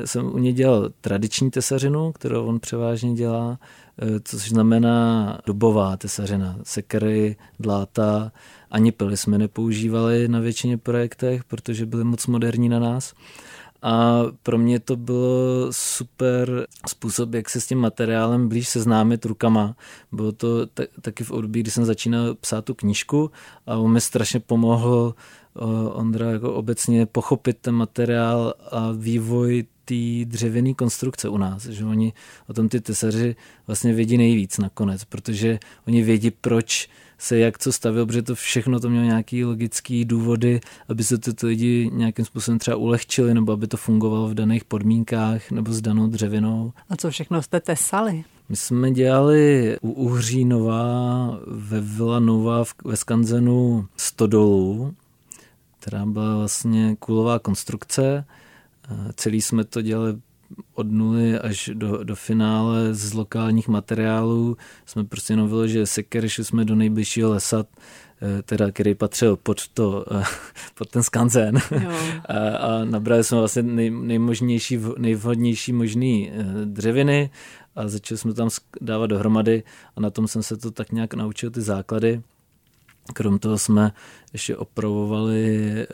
[0.06, 3.60] jsem u něj dělal tradiční tesařinu, kterou on převážně dělá,
[4.02, 6.60] eh, což znamená dobová tesařina.
[6.64, 8.32] Sekery, dláta,
[8.72, 13.14] ani pily jsme nepoužívali na většině projektech, protože byly moc moderní na nás.
[13.82, 19.76] A pro mě to bylo super způsob, jak se s tím materiálem blíž seznámit rukama.
[20.12, 23.32] Bylo to t- taky v období, kdy jsem začínal psát tu knížku
[23.66, 25.16] a on mi strašně pomohl
[25.94, 32.14] Ondra jako obecně pochopit ten materiál a vývoj té dřevěné konstrukce u nás, že oni
[32.48, 33.36] o tom ty tesaři
[33.68, 38.80] vlastně vědí nejvíc nakonec, protože oni vědí, proč se jak co stavil, protože to všechno
[38.80, 43.52] to mělo nějaký logický důvody, aby se to ty lidi nějakým způsobem třeba ulehčili, nebo
[43.52, 46.74] aby to fungovalo v daných podmínkách, nebo s danou dřevinou.
[46.90, 48.24] A co všechno jste tesali?
[48.50, 54.94] My jsme dělali u Uhřínova ve Villanova ve Skanzenu stodolu,
[55.88, 58.26] která byla vlastně kulová konstrukce.
[59.16, 60.18] Celý jsme to dělali
[60.74, 64.58] od nuly až do, do finále z lokálních materiálů.
[64.86, 67.66] Jsme prostě jenom vyložili seker, šli jsme do nejbližšího lesa,
[68.22, 70.24] eh, teda, který patřil pod, to, eh,
[70.76, 71.58] pod ten skanzen.
[72.26, 77.30] A, a nabrali jsme vlastně nej, nejmožnější, nejvhodnější možný eh, dřeviny
[77.76, 78.50] a začali jsme tam
[78.82, 79.64] dávat dohromady
[79.96, 82.22] a na tom jsem se to tak nějak naučil ty základy.
[83.14, 83.92] Krom toho jsme
[84.34, 85.88] ještě opravovali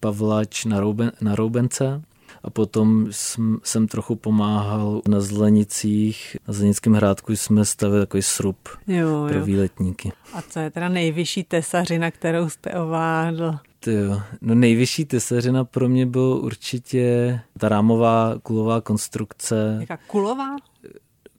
[0.00, 2.02] pavlač na, rouben, na roubence,
[2.44, 6.36] a potom jsem, jsem trochu pomáhal na Zlenicích.
[6.48, 9.26] Na Zlenickém hrádku jsme stavili takový srub jo, jo.
[9.28, 10.12] pro výletníky.
[10.32, 13.58] A co je teda nejvyšší tesařina, kterou jste ovládl?
[13.86, 14.22] Jo.
[14.40, 19.76] No nejvyšší tesařina pro mě byl určitě ta rámová kulová konstrukce.
[19.80, 20.56] Jaká kulová?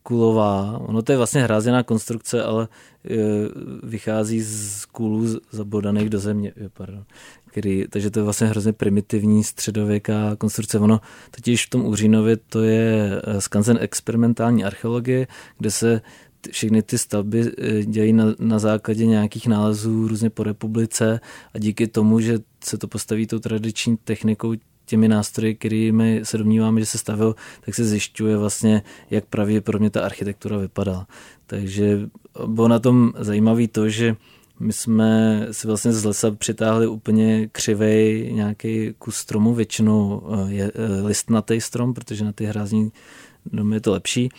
[0.03, 0.79] Kulová.
[0.79, 3.17] Ono to je vlastně hrázená konstrukce, ale e,
[3.83, 6.53] vychází z kulů zabodaných do země.
[6.73, 7.05] Pardon
[7.53, 10.79] který, takže to je vlastně hrozně primitivní středověká konstrukce.
[10.79, 16.01] Ono totiž v tom Úřínově to je eh, skanzen experimentální archeologie, kde se
[16.51, 21.19] všechny ty stavby eh, dělají na, na základě nějakých nálezů různě po republice
[21.53, 24.53] a díky tomu, že se to postaví tou tradiční technikou,
[24.85, 30.05] těmi nástroji, kterými se domníváme, že se stavil, tak se zjišťuje vlastně, jak pravděpodobně ta
[30.05, 31.07] architektura vypadala.
[31.45, 31.99] Takže
[32.45, 34.15] bylo na tom zajímavé to, že
[34.59, 40.71] my jsme si vlastně z lesa přitáhli úplně křivej nějaký kus stromu, většinou eh, je
[40.75, 42.91] eh, listnatý strom, protože na ty hrázní
[43.45, 44.29] domy je to lepší.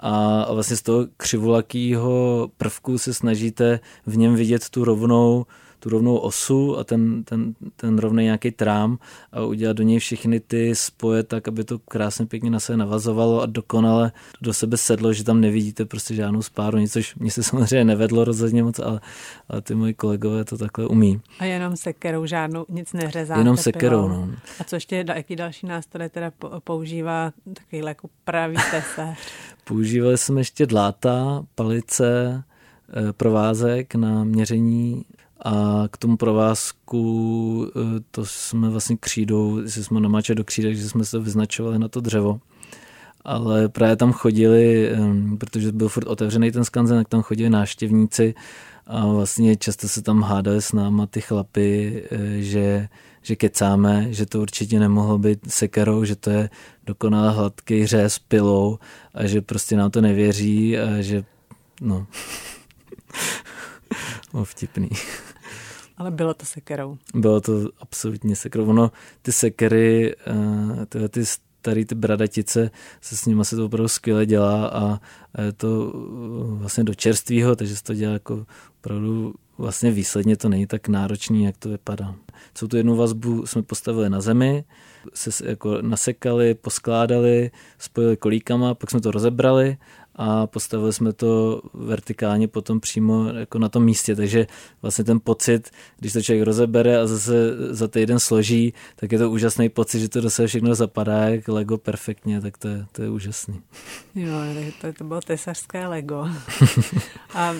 [0.00, 5.46] A vlastně z toho křivulakýho prvku se snažíte v něm vidět tu rovnou
[5.84, 8.98] tu rovnou osu a ten, ten, ten rovný nějaký trám
[9.32, 13.42] a udělat do něj všechny ty spoje tak, aby to krásně pěkně na sebe navazovalo
[13.42, 17.42] a dokonale do sebe sedlo, že tam nevidíte prostě žádnou spáru, nic, což mě se
[17.52, 19.00] samozřejmě nevedlo rozhodně moc, ale,
[19.48, 21.20] ale ty moji kolegové to takhle umí.
[21.38, 23.40] A jenom sekerou žádnou, nic neřezáte?
[23.40, 24.28] Jenom sekerou, no.
[24.60, 26.32] A co ještě, jaký další nástroj teda
[26.64, 29.18] používá takový jako pravý tesař?
[29.64, 32.42] Používali jsme ještě dláta, palice,
[32.88, 35.04] eh, provázek na měření
[35.44, 40.88] a k tomu provázku eh, to jsme vlastně křídou, že jsme namáčeli do křídek, že
[40.88, 42.40] jsme se vyznačovali na to dřevo.
[43.24, 44.90] Ale právě tam chodili,
[45.38, 48.34] protože byl furt otevřený ten skanzen, tak tam chodili náštěvníci
[48.86, 52.88] a vlastně často se tam hádali s náma ty chlapy, eh, že,
[53.22, 56.50] že kecáme, že to určitě nemohlo být sekerou, že to je
[56.86, 58.78] dokonale hladký řez pilou
[59.14, 61.24] a že prostě nám to nevěří a že
[61.80, 62.06] no,
[64.34, 64.88] no vtipný.
[65.96, 66.98] Ale bylo to sekerou.
[67.14, 68.66] Bylo to absolutně sekerou.
[68.66, 73.88] Ono, ty sekery, eh, tyhle ty starý ty bradatice, se s nimi se to opravdu
[73.88, 75.00] skvěle dělá a
[75.42, 78.46] je to eh, vlastně do čerstvého, takže se to dělá jako
[78.78, 82.14] opravdu vlastně výsledně to není tak náročný, jak to vypadá.
[82.54, 84.64] Co tu jednu vazbu jsme postavili na zemi,
[85.14, 89.76] se jako nasekali, poskládali, spojili kolíkama, pak jsme to rozebrali
[90.16, 94.46] a postavili jsme to vertikálně potom přímo jako na tom místě, takže
[94.82, 97.34] vlastně ten pocit, když to člověk rozebere a zase
[97.74, 101.48] za týden složí, tak je to úžasný pocit, že to do sebe všechno zapadá jak
[101.48, 103.60] Lego perfektně, tak to je, to je úžasný.
[104.14, 104.32] Jo,
[104.80, 106.28] to, to bylo tesařské Lego.
[107.34, 107.54] a,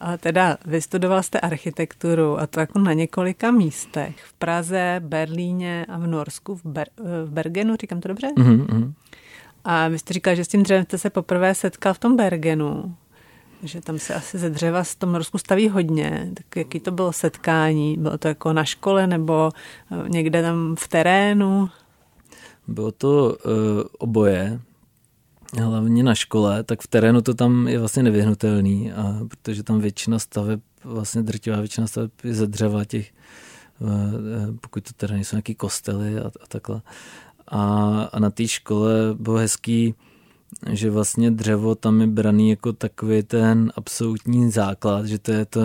[0.00, 4.24] a teda vystudoval jste architekturu a to jako na několika místech.
[4.24, 6.88] V Praze, Berlíně a v Norsku, v, Ber,
[7.24, 8.28] v Bergenu, říkám to dobře?
[8.36, 8.92] Mm-hmm.
[9.68, 12.96] A vy jste říkal, že s tím dřevem jste se poprvé setkal v tom Bergenu,
[13.62, 16.30] že tam se asi ze dřeva v tom Norsku staví hodně.
[16.34, 17.96] Tak jaký to bylo setkání?
[17.96, 19.50] Bylo to jako na škole nebo
[19.92, 21.68] eh, někde tam v terénu?
[22.68, 23.52] Bylo to uh,
[23.98, 24.60] oboje,
[25.62, 30.18] hlavně na škole, tak v terénu to tam je vlastně nevyhnutelný, a protože tam většina
[30.18, 33.12] staveb, vlastně drtivá většina staveb je ze dřeva těch,
[33.78, 33.88] uh,
[34.60, 36.82] pokud to teda nejsou nějaký kostely a, a takhle.
[37.48, 39.94] A, a na té škole bylo hezký,
[40.70, 45.60] že vlastně dřevo tam je braný jako takový ten absolutní základ, že to je to,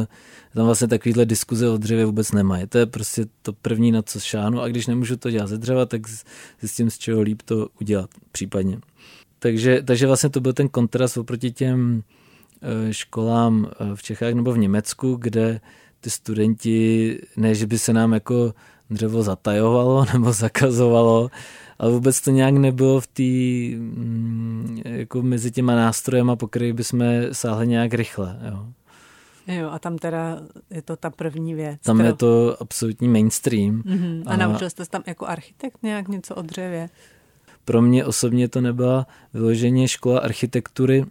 [0.54, 2.68] tam vlastně takovýhle diskuze o dřevě vůbec nemají.
[2.68, 5.86] To je prostě to první, na co šánu a když nemůžu to dělat ze dřeva,
[5.86, 6.02] tak
[6.60, 8.80] zjistím, z čeho líp to udělat případně.
[9.40, 12.04] Takže, takže vlastně to byl ten kontrast oproti těm
[12.62, 15.62] eh, školám eh, v Čechách nebo v Německu, kde
[16.02, 18.54] ty studenti, ne, že by se nám jako
[18.92, 21.30] dřevo zatajovalo nebo zakazovalo,
[21.80, 23.24] ale vůbec to nějak nebylo v té,
[23.78, 28.40] mm, jako mezi těma nástrojema, po kterých bychom sáhli nějak rychle.
[28.52, 28.68] Jo.
[29.48, 31.82] Jo, a tam teda je to ta první věc.
[31.82, 32.08] Tam kterou...
[32.08, 33.82] je to absolutní mainstream.
[33.82, 34.24] Mm-hmm.
[34.26, 36.90] A, a naučil jste se tam jako architekt nějak něco o dřevě?
[37.66, 41.06] Pro mě osobně to nebyla vyloženě škola architektury,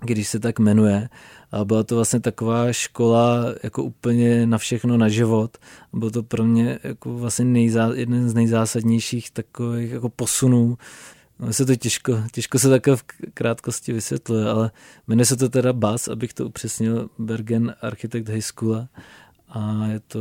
[0.00, 1.08] když se tak jmenuje.
[1.52, 5.58] A byla to vlastně taková škola jako úplně na všechno, na život.
[5.92, 10.78] Bylo to pro mě jako vlastně nejzá, jeden z nejzásadnějších takových jako posunů.
[11.40, 14.70] No, se to těžko, těžko se také v krátkosti vysvětluje, ale
[15.06, 18.86] jmenuje se to teda BAS, abych to upřesnil, Bergen Architect High School.
[19.48, 20.20] A je to,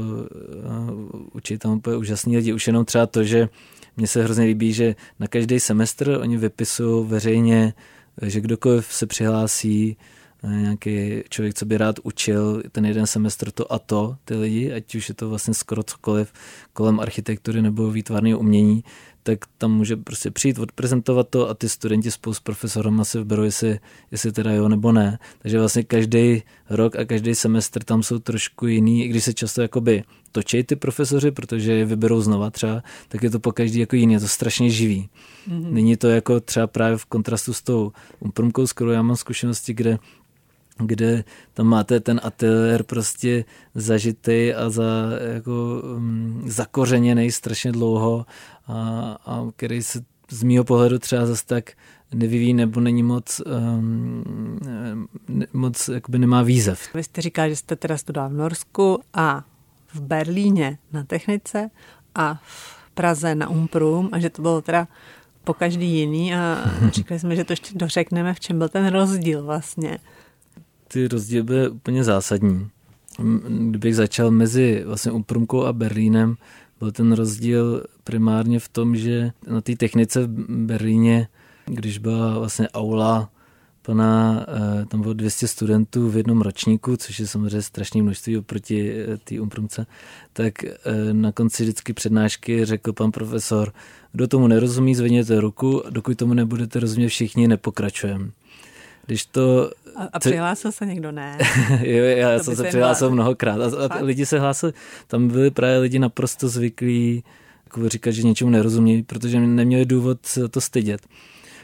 [1.33, 2.53] učí tam úplně úžasný lidi.
[2.53, 3.49] Už jenom třeba to, že
[3.97, 7.73] mně se hrozně líbí, že na každý semestr oni vypisují veřejně,
[8.21, 9.97] že kdokoliv se přihlásí,
[10.43, 14.95] nějaký člověk, co by rád učil ten jeden semestr to a to, ty lidi, ať
[14.95, 16.33] už je to vlastně skoro cokoliv
[16.73, 18.83] kolem architektury nebo výtvarného umění,
[19.23, 23.43] tak tam může prostě přijít, odprezentovat to a ty studenti spolu s profesorem se vyberou,
[23.43, 23.79] jestli,
[24.11, 25.19] jestli teda jo nebo ne.
[25.39, 29.61] Takže vlastně každý rok a každý semestr tam jsou trošku jiný, i když se často
[29.61, 33.95] jakoby točí ty profesoři, protože je vyberou znova třeba, tak je to po každý jako
[33.95, 35.09] jiný, je to strašně živý.
[35.49, 35.71] Mm-hmm.
[35.71, 39.97] Není to jako třeba právě v kontrastu s tou umprumkou, skoro já mám zkušenosti, kde
[40.79, 44.83] kde tam máte ten ateliér prostě zažitý a za,
[45.33, 48.25] jako, um, zakořeněný strašně dlouho
[48.67, 51.71] a, a který se z mýho pohledu třeba zase tak
[52.13, 54.59] nevyvíjí nebo není moc, um,
[55.27, 56.93] ne, moc jakoby nemá výzev.
[56.93, 59.43] Vy jste říkal, že jste teda studoval v Norsku a
[59.93, 61.69] v Berlíně na technice
[62.15, 64.87] a v Praze na Umprum a že to bylo teda
[65.43, 69.43] po každý jiný a říkali jsme, že to ještě dořekneme, v čem byl ten rozdíl
[69.43, 69.97] vlastně
[70.97, 72.69] ty rozdíly byly úplně zásadní.
[73.69, 76.35] Kdybych začal mezi vlastně Umprumkou a Berlínem,
[76.79, 81.27] byl ten rozdíl primárně v tom, že na té technice v Berlíně,
[81.65, 83.29] když byla vlastně aula
[83.81, 88.93] plná, eh, tam bylo 200 studentů v jednom ročníku, což je samozřejmě strašné množství oproti
[88.93, 89.85] eh, té Umprumce,
[90.33, 90.73] tak eh,
[91.13, 93.73] na konci vždycky přednášky řekl pan profesor,
[94.11, 98.31] kdo tomu nerozumí, zvedněte ruku, dokud tomu nebudete rozumět všichni, nepokračujeme.
[99.07, 99.71] Když to...
[99.95, 101.37] A, a přihlásil se někdo, ne?
[101.81, 103.73] jo, já to jsem se přihlásil mnohokrát.
[103.73, 104.73] A, a lidi se hlásili,
[105.07, 107.23] tam byli právě lidi naprosto zvyklí
[107.65, 111.01] jako říkat, že něčemu nerozumí, protože neměli důvod se to stydět.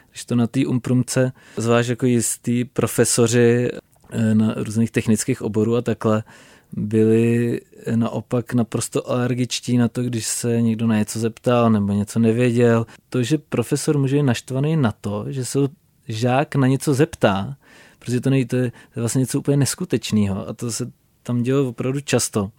[0.10, 3.70] Když to na té umprumce, zvlášť jako jistý profesoři
[4.12, 6.24] eh, na různých technických oborů a takhle,
[6.72, 7.62] byli
[7.96, 12.86] naopak naprosto alergičtí na to, když se někdo na něco zeptal nebo něco nevěděl.
[13.10, 15.68] To, že profesor může být naštvaný na to, že jsou
[16.08, 17.58] žák na něco zeptá,
[18.00, 20.92] protože to, nejde, to je vlastně něco úplně neskutečného a to se
[21.24, 22.52] tam dělo opravdu často.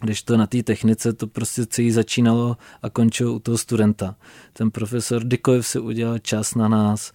[0.00, 4.16] Když to na té technice, to prostě celý začínalo a končilo u toho studenta.
[4.52, 7.12] Ten profesor kdykoliv si udělal čas na nás,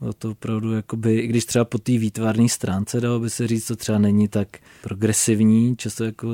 [0.00, 3.66] bylo to opravdu, jakoby, i když třeba po té výtvarné stránce dalo by se říct,
[3.66, 4.48] to třeba není tak
[4.82, 6.28] progresivní, často jako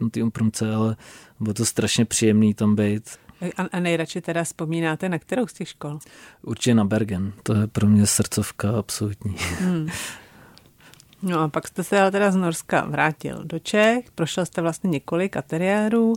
[0.00, 0.96] na té umprumce, ale
[1.40, 3.10] bylo to strašně příjemný tam být.
[3.56, 5.98] A, a nejradši teda vzpomínáte na kterou z těch škol?
[6.42, 9.36] Určitě na Bergen, to je pro mě srdcovka absolutní.
[9.60, 9.88] Hmm.
[11.22, 14.90] No a pak jste se ale teda z Norska vrátil do Čech, prošel jste vlastně
[14.90, 16.14] několik ateliérů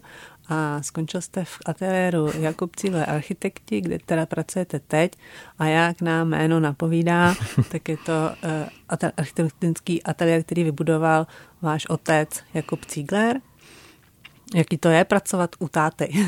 [0.47, 5.11] a skončil jste v ateliéru Jakub Cíle architekti, kde teda pracujete teď
[5.59, 7.35] a jak nám jméno napovídá,
[7.71, 8.31] tak je to
[9.01, 11.27] uh, architektonický ateliér, který vybudoval
[11.61, 13.41] váš otec Jakub Cígler.
[14.55, 16.25] Jaký to je pracovat u táty?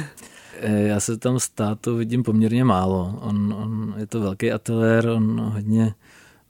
[0.60, 3.20] Eh, já se tam s tátou vidím poměrně málo.
[3.22, 5.94] On, on je to velký ateliér, on hodně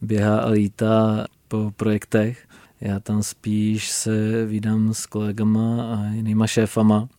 [0.02, 2.48] běhá a lítá po projektech.
[2.82, 7.10] Já tam spíš se vídám s kolegama a jinýma šéfama,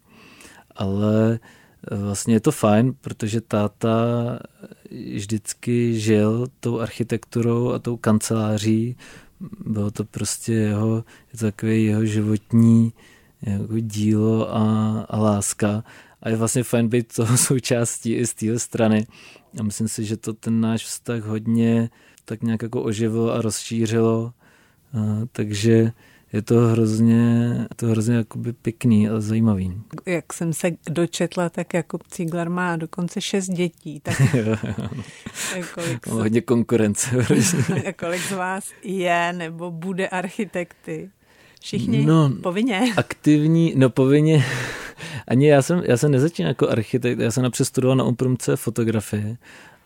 [0.76, 1.39] ale
[1.91, 3.91] vlastně je to fajn, protože táta
[5.14, 8.97] vždycky žil tou architekturou a tou kanceláří.
[9.66, 10.97] Bylo to prostě jeho,
[11.32, 12.93] je to takový jeho životní
[13.43, 15.84] jako dílo a, a láska.
[16.22, 19.06] A je vlastně fajn být toho součástí i z téhle strany.
[19.60, 21.90] A myslím si, že to ten náš vztah hodně
[22.24, 24.32] tak nějak jako oživilo a rozšířilo.
[24.94, 25.92] A, takže
[26.32, 29.80] je to hrozně, to hrozně jakoby pěkný a zajímavý.
[30.06, 34.00] Jak jsem se dočetla, tak Jakub Ciglar má dokonce šest dětí.
[34.00, 34.14] Tak
[35.74, 36.12] kolik se...
[36.12, 37.10] hodně konkurence.
[37.98, 41.10] kolik z vás je nebo bude architekty?
[41.60, 42.94] Všichni no, povinně?
[42.96, 44.44] Aktivní, no povinně.
[45.28, 49.36] Ani já jsem, já jsem nezačínal jako architekt, já jsem napřed studoval na Umprumce fotografii.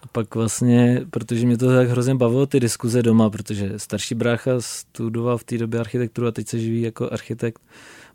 [0.02, 4.50] A pak vlastně, protože mě to tak hrozně bavilo, ty diskuze doma, protože starší brácha
[4.58, 7.62] studoval v té době architekturu a teď se živí jako architekt,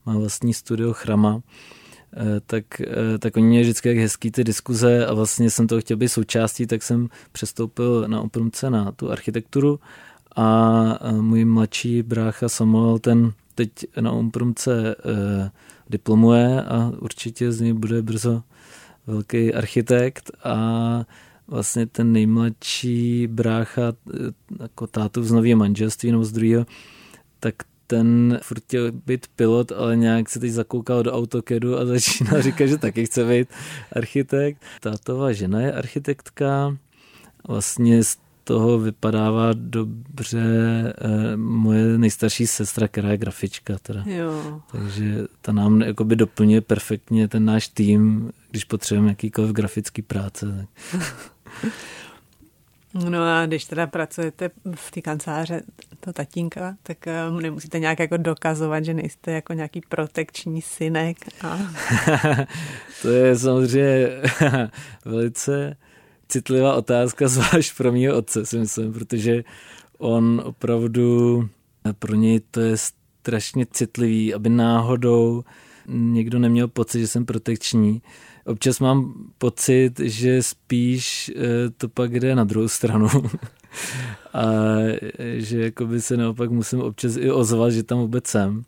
[0.05, 1.41] má vlastní studio Chrama,
[2.13, 5.81] eh, tak, eh, tak oni měli vždycky jak hezký ty diskuze a vlastně jsem toho
[5.81, 9.79] chtěl být součástí, tak jsem přestoupil na Umprumce na tu architekturu
[10.35, 15.51] a můj mladší brácha Samuel, ten teď na Umprumce eh,
[15.89, 18.43] diplomuje a určitě z něj bude brzo
[19.07, 21.05] velký architekt a
[21.47, 24.17] vlastně ten nejmladší brácha, eh,
[24.59, 26.65] jako tátu z nového manželství nebo z druhého,
[27.39, 27.55] tak
[27.87, 32.65] ten furt chtěl být pilot, ale nějak se teď zakoukal do AutoCADu a začíná říkat,
[32.65, 33.47] že taky chce být
[33.95, 34.61] architekt.
[34.81, 36.77] Tátová žena je architektka,
[37.47, 38.17] vlastně z
[38.47, 40.43] toho vypadává dobře
[40.97, 43.77] eh, moje nejstarší sestra, která je grafička.
[43.81, 44.03] Teda.
[44.05, 44.61] Jo.
[44.71, 50.67] Takže ta nám jakoby doplňuje perfektně ten náš tým, když potřebujeme jakýkoliv grafický práce.
[50.91, 51.71] Tak.
[52.93, 55.61] No a když teda pracujete v té kanceláře
[55.99, 56.97] to tatínka, tak
[57.29, 61.17] um, nemusíte nějak jako dokazovat, že nejste jako nějaký protekční synek.
[61.41, 61.59] A...
[63.01, 64.09] to je samozřejmě
[65.05, 65.77] velice
[66.27, 69.43] citlivá otázka, zvlášť pro mého otce, si myslím, protože
[69.97, 71.49] on opravdu,
[71.99, 75.43] pro něj to je strašně citlivý, aby náhodou
[75.87, 78.01] někdo neměl pocit, že jsem protekční.
[78.45, 83.07] Občas mám pocit, že spíš eh, to pak jde na druhou stranu.
[84.33, 84.43] a
[85.37, 88.63] že jakoby se naopak musím občas i ozvat, že tam vůbec jsem.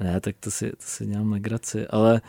[0.00, 2.20] Ne, tak to si, to si dělám legraci, ale,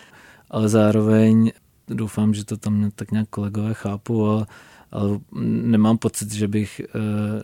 [0.50, 1.52] ale zároveň
[1.88, 4.48] doufám, že to tam tak nějak kolegové chápu a,
[4.92, 6.90] ale nemám pocit, že bych eh,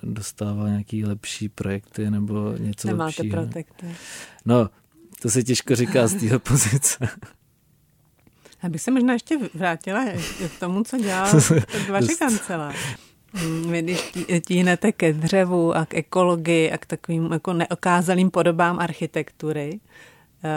[0.04, 3.36] dostával nějaký lepší projekty nebo něco Nemáte lepšího.
[3.36, 3.88] Nemáte projekty.
[4.46, 4.70] No,
[5.22, 7.08] to se těžko říká z téhle pozice.
[8.62, 10.06] Abych se možná ještě vrátila
[10.56, 11.34] k tomu, co dělá
[11.90, 12.76] vaše kancelář.
[13.70, 14.14] Vy když
[14.48, 19.80] tíhnete ke dřevu a k ekologii a k takovým jako neokázalým podobám architektury,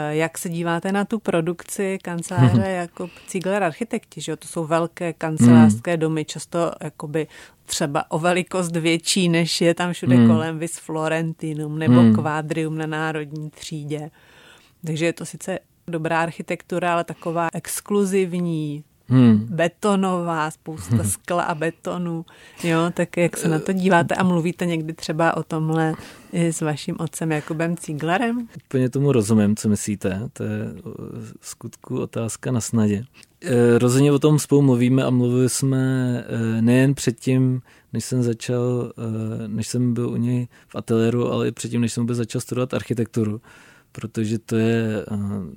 [0.09, 5.97] jak se díváte na tu produkci kanceláře jako Ziegler architekti, že to jsou velké kancelářské
[5.97, 7.27] domy, často jakoby
[7.65, 10.27] třeba o velikost větší, než je tam všude hmm.
[10.27, 12.15] kolem, vis Florentinum nebo hmm.
[12.15, 14.11] Quadrium na národní třídě.
[14.85, 19.47] Takže je to sice dobrá architektura, ale taková exkluzivní, hmm.
[19.49, 22.25] betonová, spousta skla a betonu.
[22.63, 25.93] Jo, tak jak se na to díváte a mluvíte někdy třeba o tomhle
[26.33, 28.47] i s vaším otcem Jakubem Cíglarem?
[28.65, 30.29] Úplně tomu rozumím, co myslíte.
[30.33, 30.65] To je
[31.41, 33.03] skutku otázka na snadě.
[33.41, 35.77] E, rozhodně o tom spolu mluvíme a mluvili jsme
[36.27, 37.61] e, nejen předtím,
[37.93, 38.93] než jsem začal,
[39.47, 42.73] než jsem byl u něj v ateliéru, ale i předtím, než jsem vůbec začal studovat
[42.73, 43.41] architekturu
[43.91, 45.05] protože to je,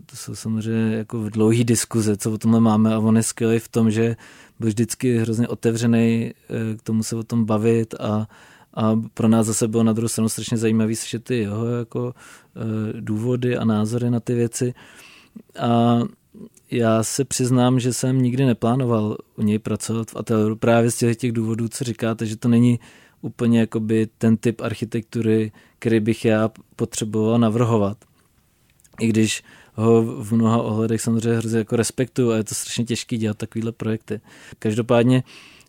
[0.07, 3.59] to jsou samozřejmě jako v dlouhý diskuze, co o tomhle máme a on je skvělý
[3.59, 4.17] v tom, že
[4.61, 6.33] byl vždycky hrozně otevřený e,
[6.77, 8.29] k tomu se o tom bavit a,
[8.75, 13.01] a pro nás zase bylo na druhou stranu strašně zajímavý slyšet ty jeho jako e,
[13.01, 14.75] důvody a názory na ty věci.
[15.59, 16.01] A
[16.71, 21.17] já se přiznám, že jsem nikdy neplánoval u něj pracovat v ateliéru právě z těch,
[21.17, 22.81] těch důvodů, co říkáte, že to není
[23.23, 27.97] úplně jakoby ten typ architektury, který bych já potřeboval navrhovat
[29.01, 29.43] i když
[29.75, 33.73] ho v mnoha ohledech samozřejmě hrozně jako respektuju a je to strašně těžké dělat takovýhle
[33.73, 34.21] projekty.
[34.59, 35.23] Každopádně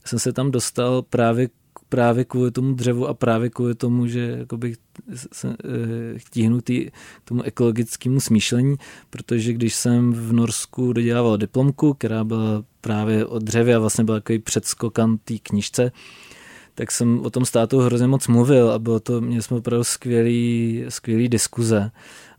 [0.05, 1.49] jsem se tam dostal právě
[1.89, 4.75] právě kvůli tomu dřevu a právě kvůli tomu, že jakoby
[5.33, 5.53] se, e,
[6.31, 6.89] tíhnu tý,
[7.23, 8.75] tomu ekologickému smýšlení,
[9.09, 14.15] protože když jsem v Norsku dodělával diplomku, která byla právě o dřevě a vlastně byl
[14.15, 15.91] takový předskokan té knižce,
[16.75, 20.85] tak jsem o tom státu hrozně moc mluvil a bylo to, měli jsme opravdu skvělý,
[20.89, 21.91] skvělý diskuze.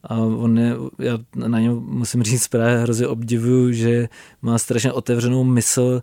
[0.07, 4.09] A on je, já na něm musím říct právě hrozně obdivuju, že
[4.43, 6.03] má strašně otevřenou mysl,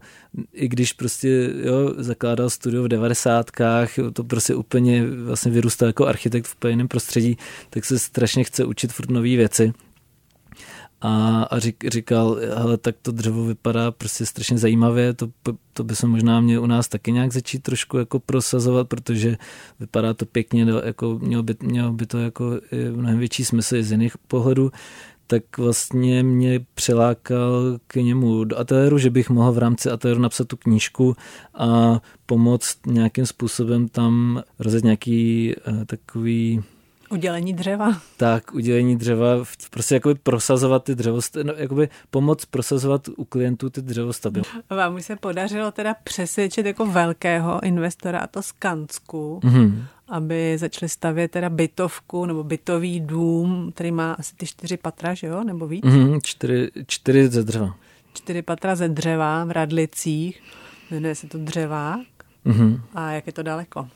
[0.54, 6.46] i když prostě jo, zakládal studio v devadesátkách, to prostě úplně vlastně vyrůstal jako architekt
[6.46, 7.38] v jiném prostředí,
[7.70, 9.74] tak se strašně chce učit furt nové věci
[11.04, 15.28] a, a řík, říkal, hele, tak to dřevo vypadá prostě strašně zajímavě, to,
[15.74, 19.38] to by se možná měl u nás taky nějak začít trošku jako prosazovat, protože
[19.80, 22.52] vypadá to pěkně, jako mělo by, mělo by to jako
[22.92, 24.72] mnohem větší smysl i z jiných pohledů,
[25.28, 30.48] tak vlastně mě přilákal k němu do ateliéru, že bych mohl v rámci ateliéru napsat
[30.48, 31.16] tu knížku
[31.54, 36.64] a pomoct nějakým způsobem tam rozjet nějaký uh, takový
[37.14, 38.02] Udělení dřeva.
[38.18, 39.28] Tak, udělení dřeva,
[39.70, 44.42] prostě jakoby prosazovat ty dřevostavby, no, jakoby pomoc prosazovat u klientů ty dřevostavby.
[44.70, 49.84] Vám už se podařilo teda přesvědčit jako velkého investora, a to z Kansku, mm-hmm.
[50.08, 55.28] aby začali stavět teda bytovku nebo bytový dům, který má asi ty čtyři patra, že
[55.28, 55.84] jo, nebo víc?
[55.84, 57.76] Mm-hmm, čtyři, čtyři ze dřeva.
[58.14, 60.44] Čtyři patra ze dřeva v Radlicích,
[60.92, 62.00] jmenuje se to Dřevák.
[62.46, 62.82] Mm-hmm.
[62.96, 63.88] A jak je to daleko?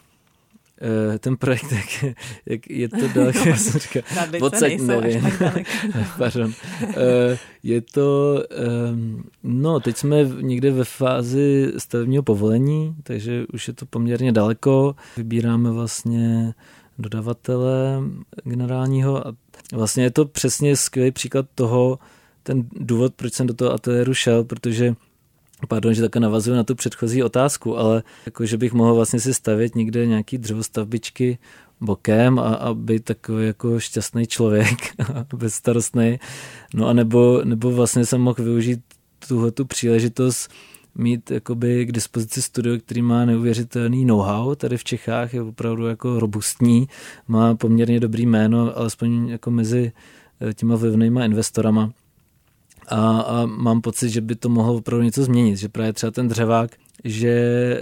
[0.82, 2.16] Eh, ten projekt, jak,
[2.46, 4.04] jak je to daleko, já jsem říkal,
[4.42, 5.28] odsaď nevím.
[6.18, 6.54] Pardon.
[6.82, 13.74] Eh, je to, ehm, no, teď jsme někde ve fázi stavebního povolení, takže už je
[13.74, 14.96] to poměrně daleko.
[15.18, 16.54] Vybíráme vlastně
[17.00, 18.02] dodavatele
[18.44, 19.34] generálního a
[19.74, 22.00] vlastně je to přesně skvělý příklad toho,
[22.44, 24.96] ten důvod, proč jsem do toho ateliéru šel, protože
[25.68, 29.34] Pardon, že také navazuju na tu předchozí otázku, ale jako, že bych mohl vlastně si
[29.34, 31.38] stavět někde nějaký dřevostavbičky
[31.82, 34.96] bokem a, a být takový jako šťastný člověk,
[35.36, 36.20] bezstarostný.
[36.74, 38.80] No a nebo, nebo vlastně jsem mohl využít
[39.28, 40.52] tuhle tu příležitost
[40.96, 46.20] mít jakoby k dispozici studio, který má neuvěřitelný know-how tady v Čechách, je opravdu jako
[46.20, 46.88] robustní,
[47.28, 49.92] má poměrně dobrý jméno, alespoň jako mezi
[50.42, 51.92] eh, těma vlivnýma investorama
[52.88, 56.28] a, a mám pocit, že by to mohlo opravdu něco změnit, že právě třeba ten
[56.28, 56.72] dřevák,
[57.04, 57.30] že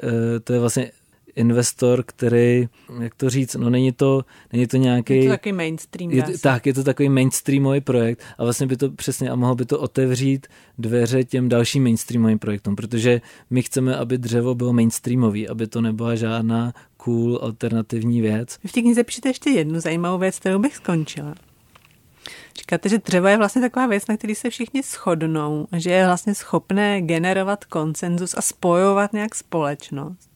[0.03, 0.91] e, to je vlastně
[1.36, 2.68] investor, který,
[3.01, 5.16] jak to říct, no není to, není to nějaký...
[5.16, 6.12] Je to takový mainstream.
[6.12, 9.66] Je, tak, je to takový mainstreamový projekt a vlastně by to přesně, a mohlo by
[9.66, 10.47] to otevřít
[10.78, 16.16] dveře těm dalším mainstreamovým projektům, protože my chceme, aby dřevo bylo mainstreamový, aby to nebyla
[16.16, 18.58] žádná cool alternativní věc.
[18.66, 21.36] V té knize píšete ještě jednu zajímavou věc, kterou bych skončila.
[22.58, 26.36] Říkáte, že dřevo je vlastně taková věc, na který se všichni shodnou, že je vlastně
[26.36, 30.30] schopné generovat konsenzus a spojovat nějak společnost.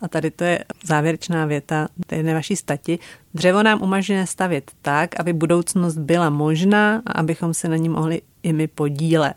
[0.00, 2.98] A tady to je závěrečná věta té vaší stati.
[3.34, 8.22] Dřevo nám umožňuje stavět tak, aby budoucnost byla možná a abychom se na ní mohli
[8.42, 9.36] i my podílet.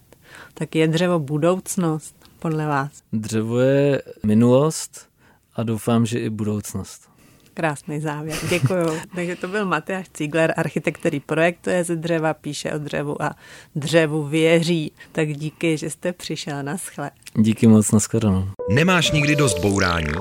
[0.54, 2.92] Tak je dřevo budoucnost podle vás?
[3.14, 5.08] Dřevo je minulost
[5.56, 7.11] a doufám, že i budoucnost.
[7.54, 9.00] Krásný závěr, děkuju.
[9.16, 13.36] Takže to byl Matyáš Cígler, architekt, který projektuje ze dřeva, píše o dřevu a
[13.76, 14.92] dřevu věří.
[15.12, 17.12] Tak díky, že jste přišel na schle.
[17.36, 18.48] Díky moc, na shledanou.
[18.70, 20.14] Nemáš nikdy dost bourání?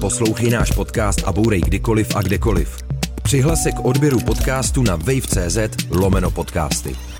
[0.00, 2.78] Poslouchej náš podcast a bourej kdykoliv a kdekoliv.
[3.22, 5.58] Přihlas se k odběru podcastu na wave.cz
[5.90, 7.15] lomeno podcasty.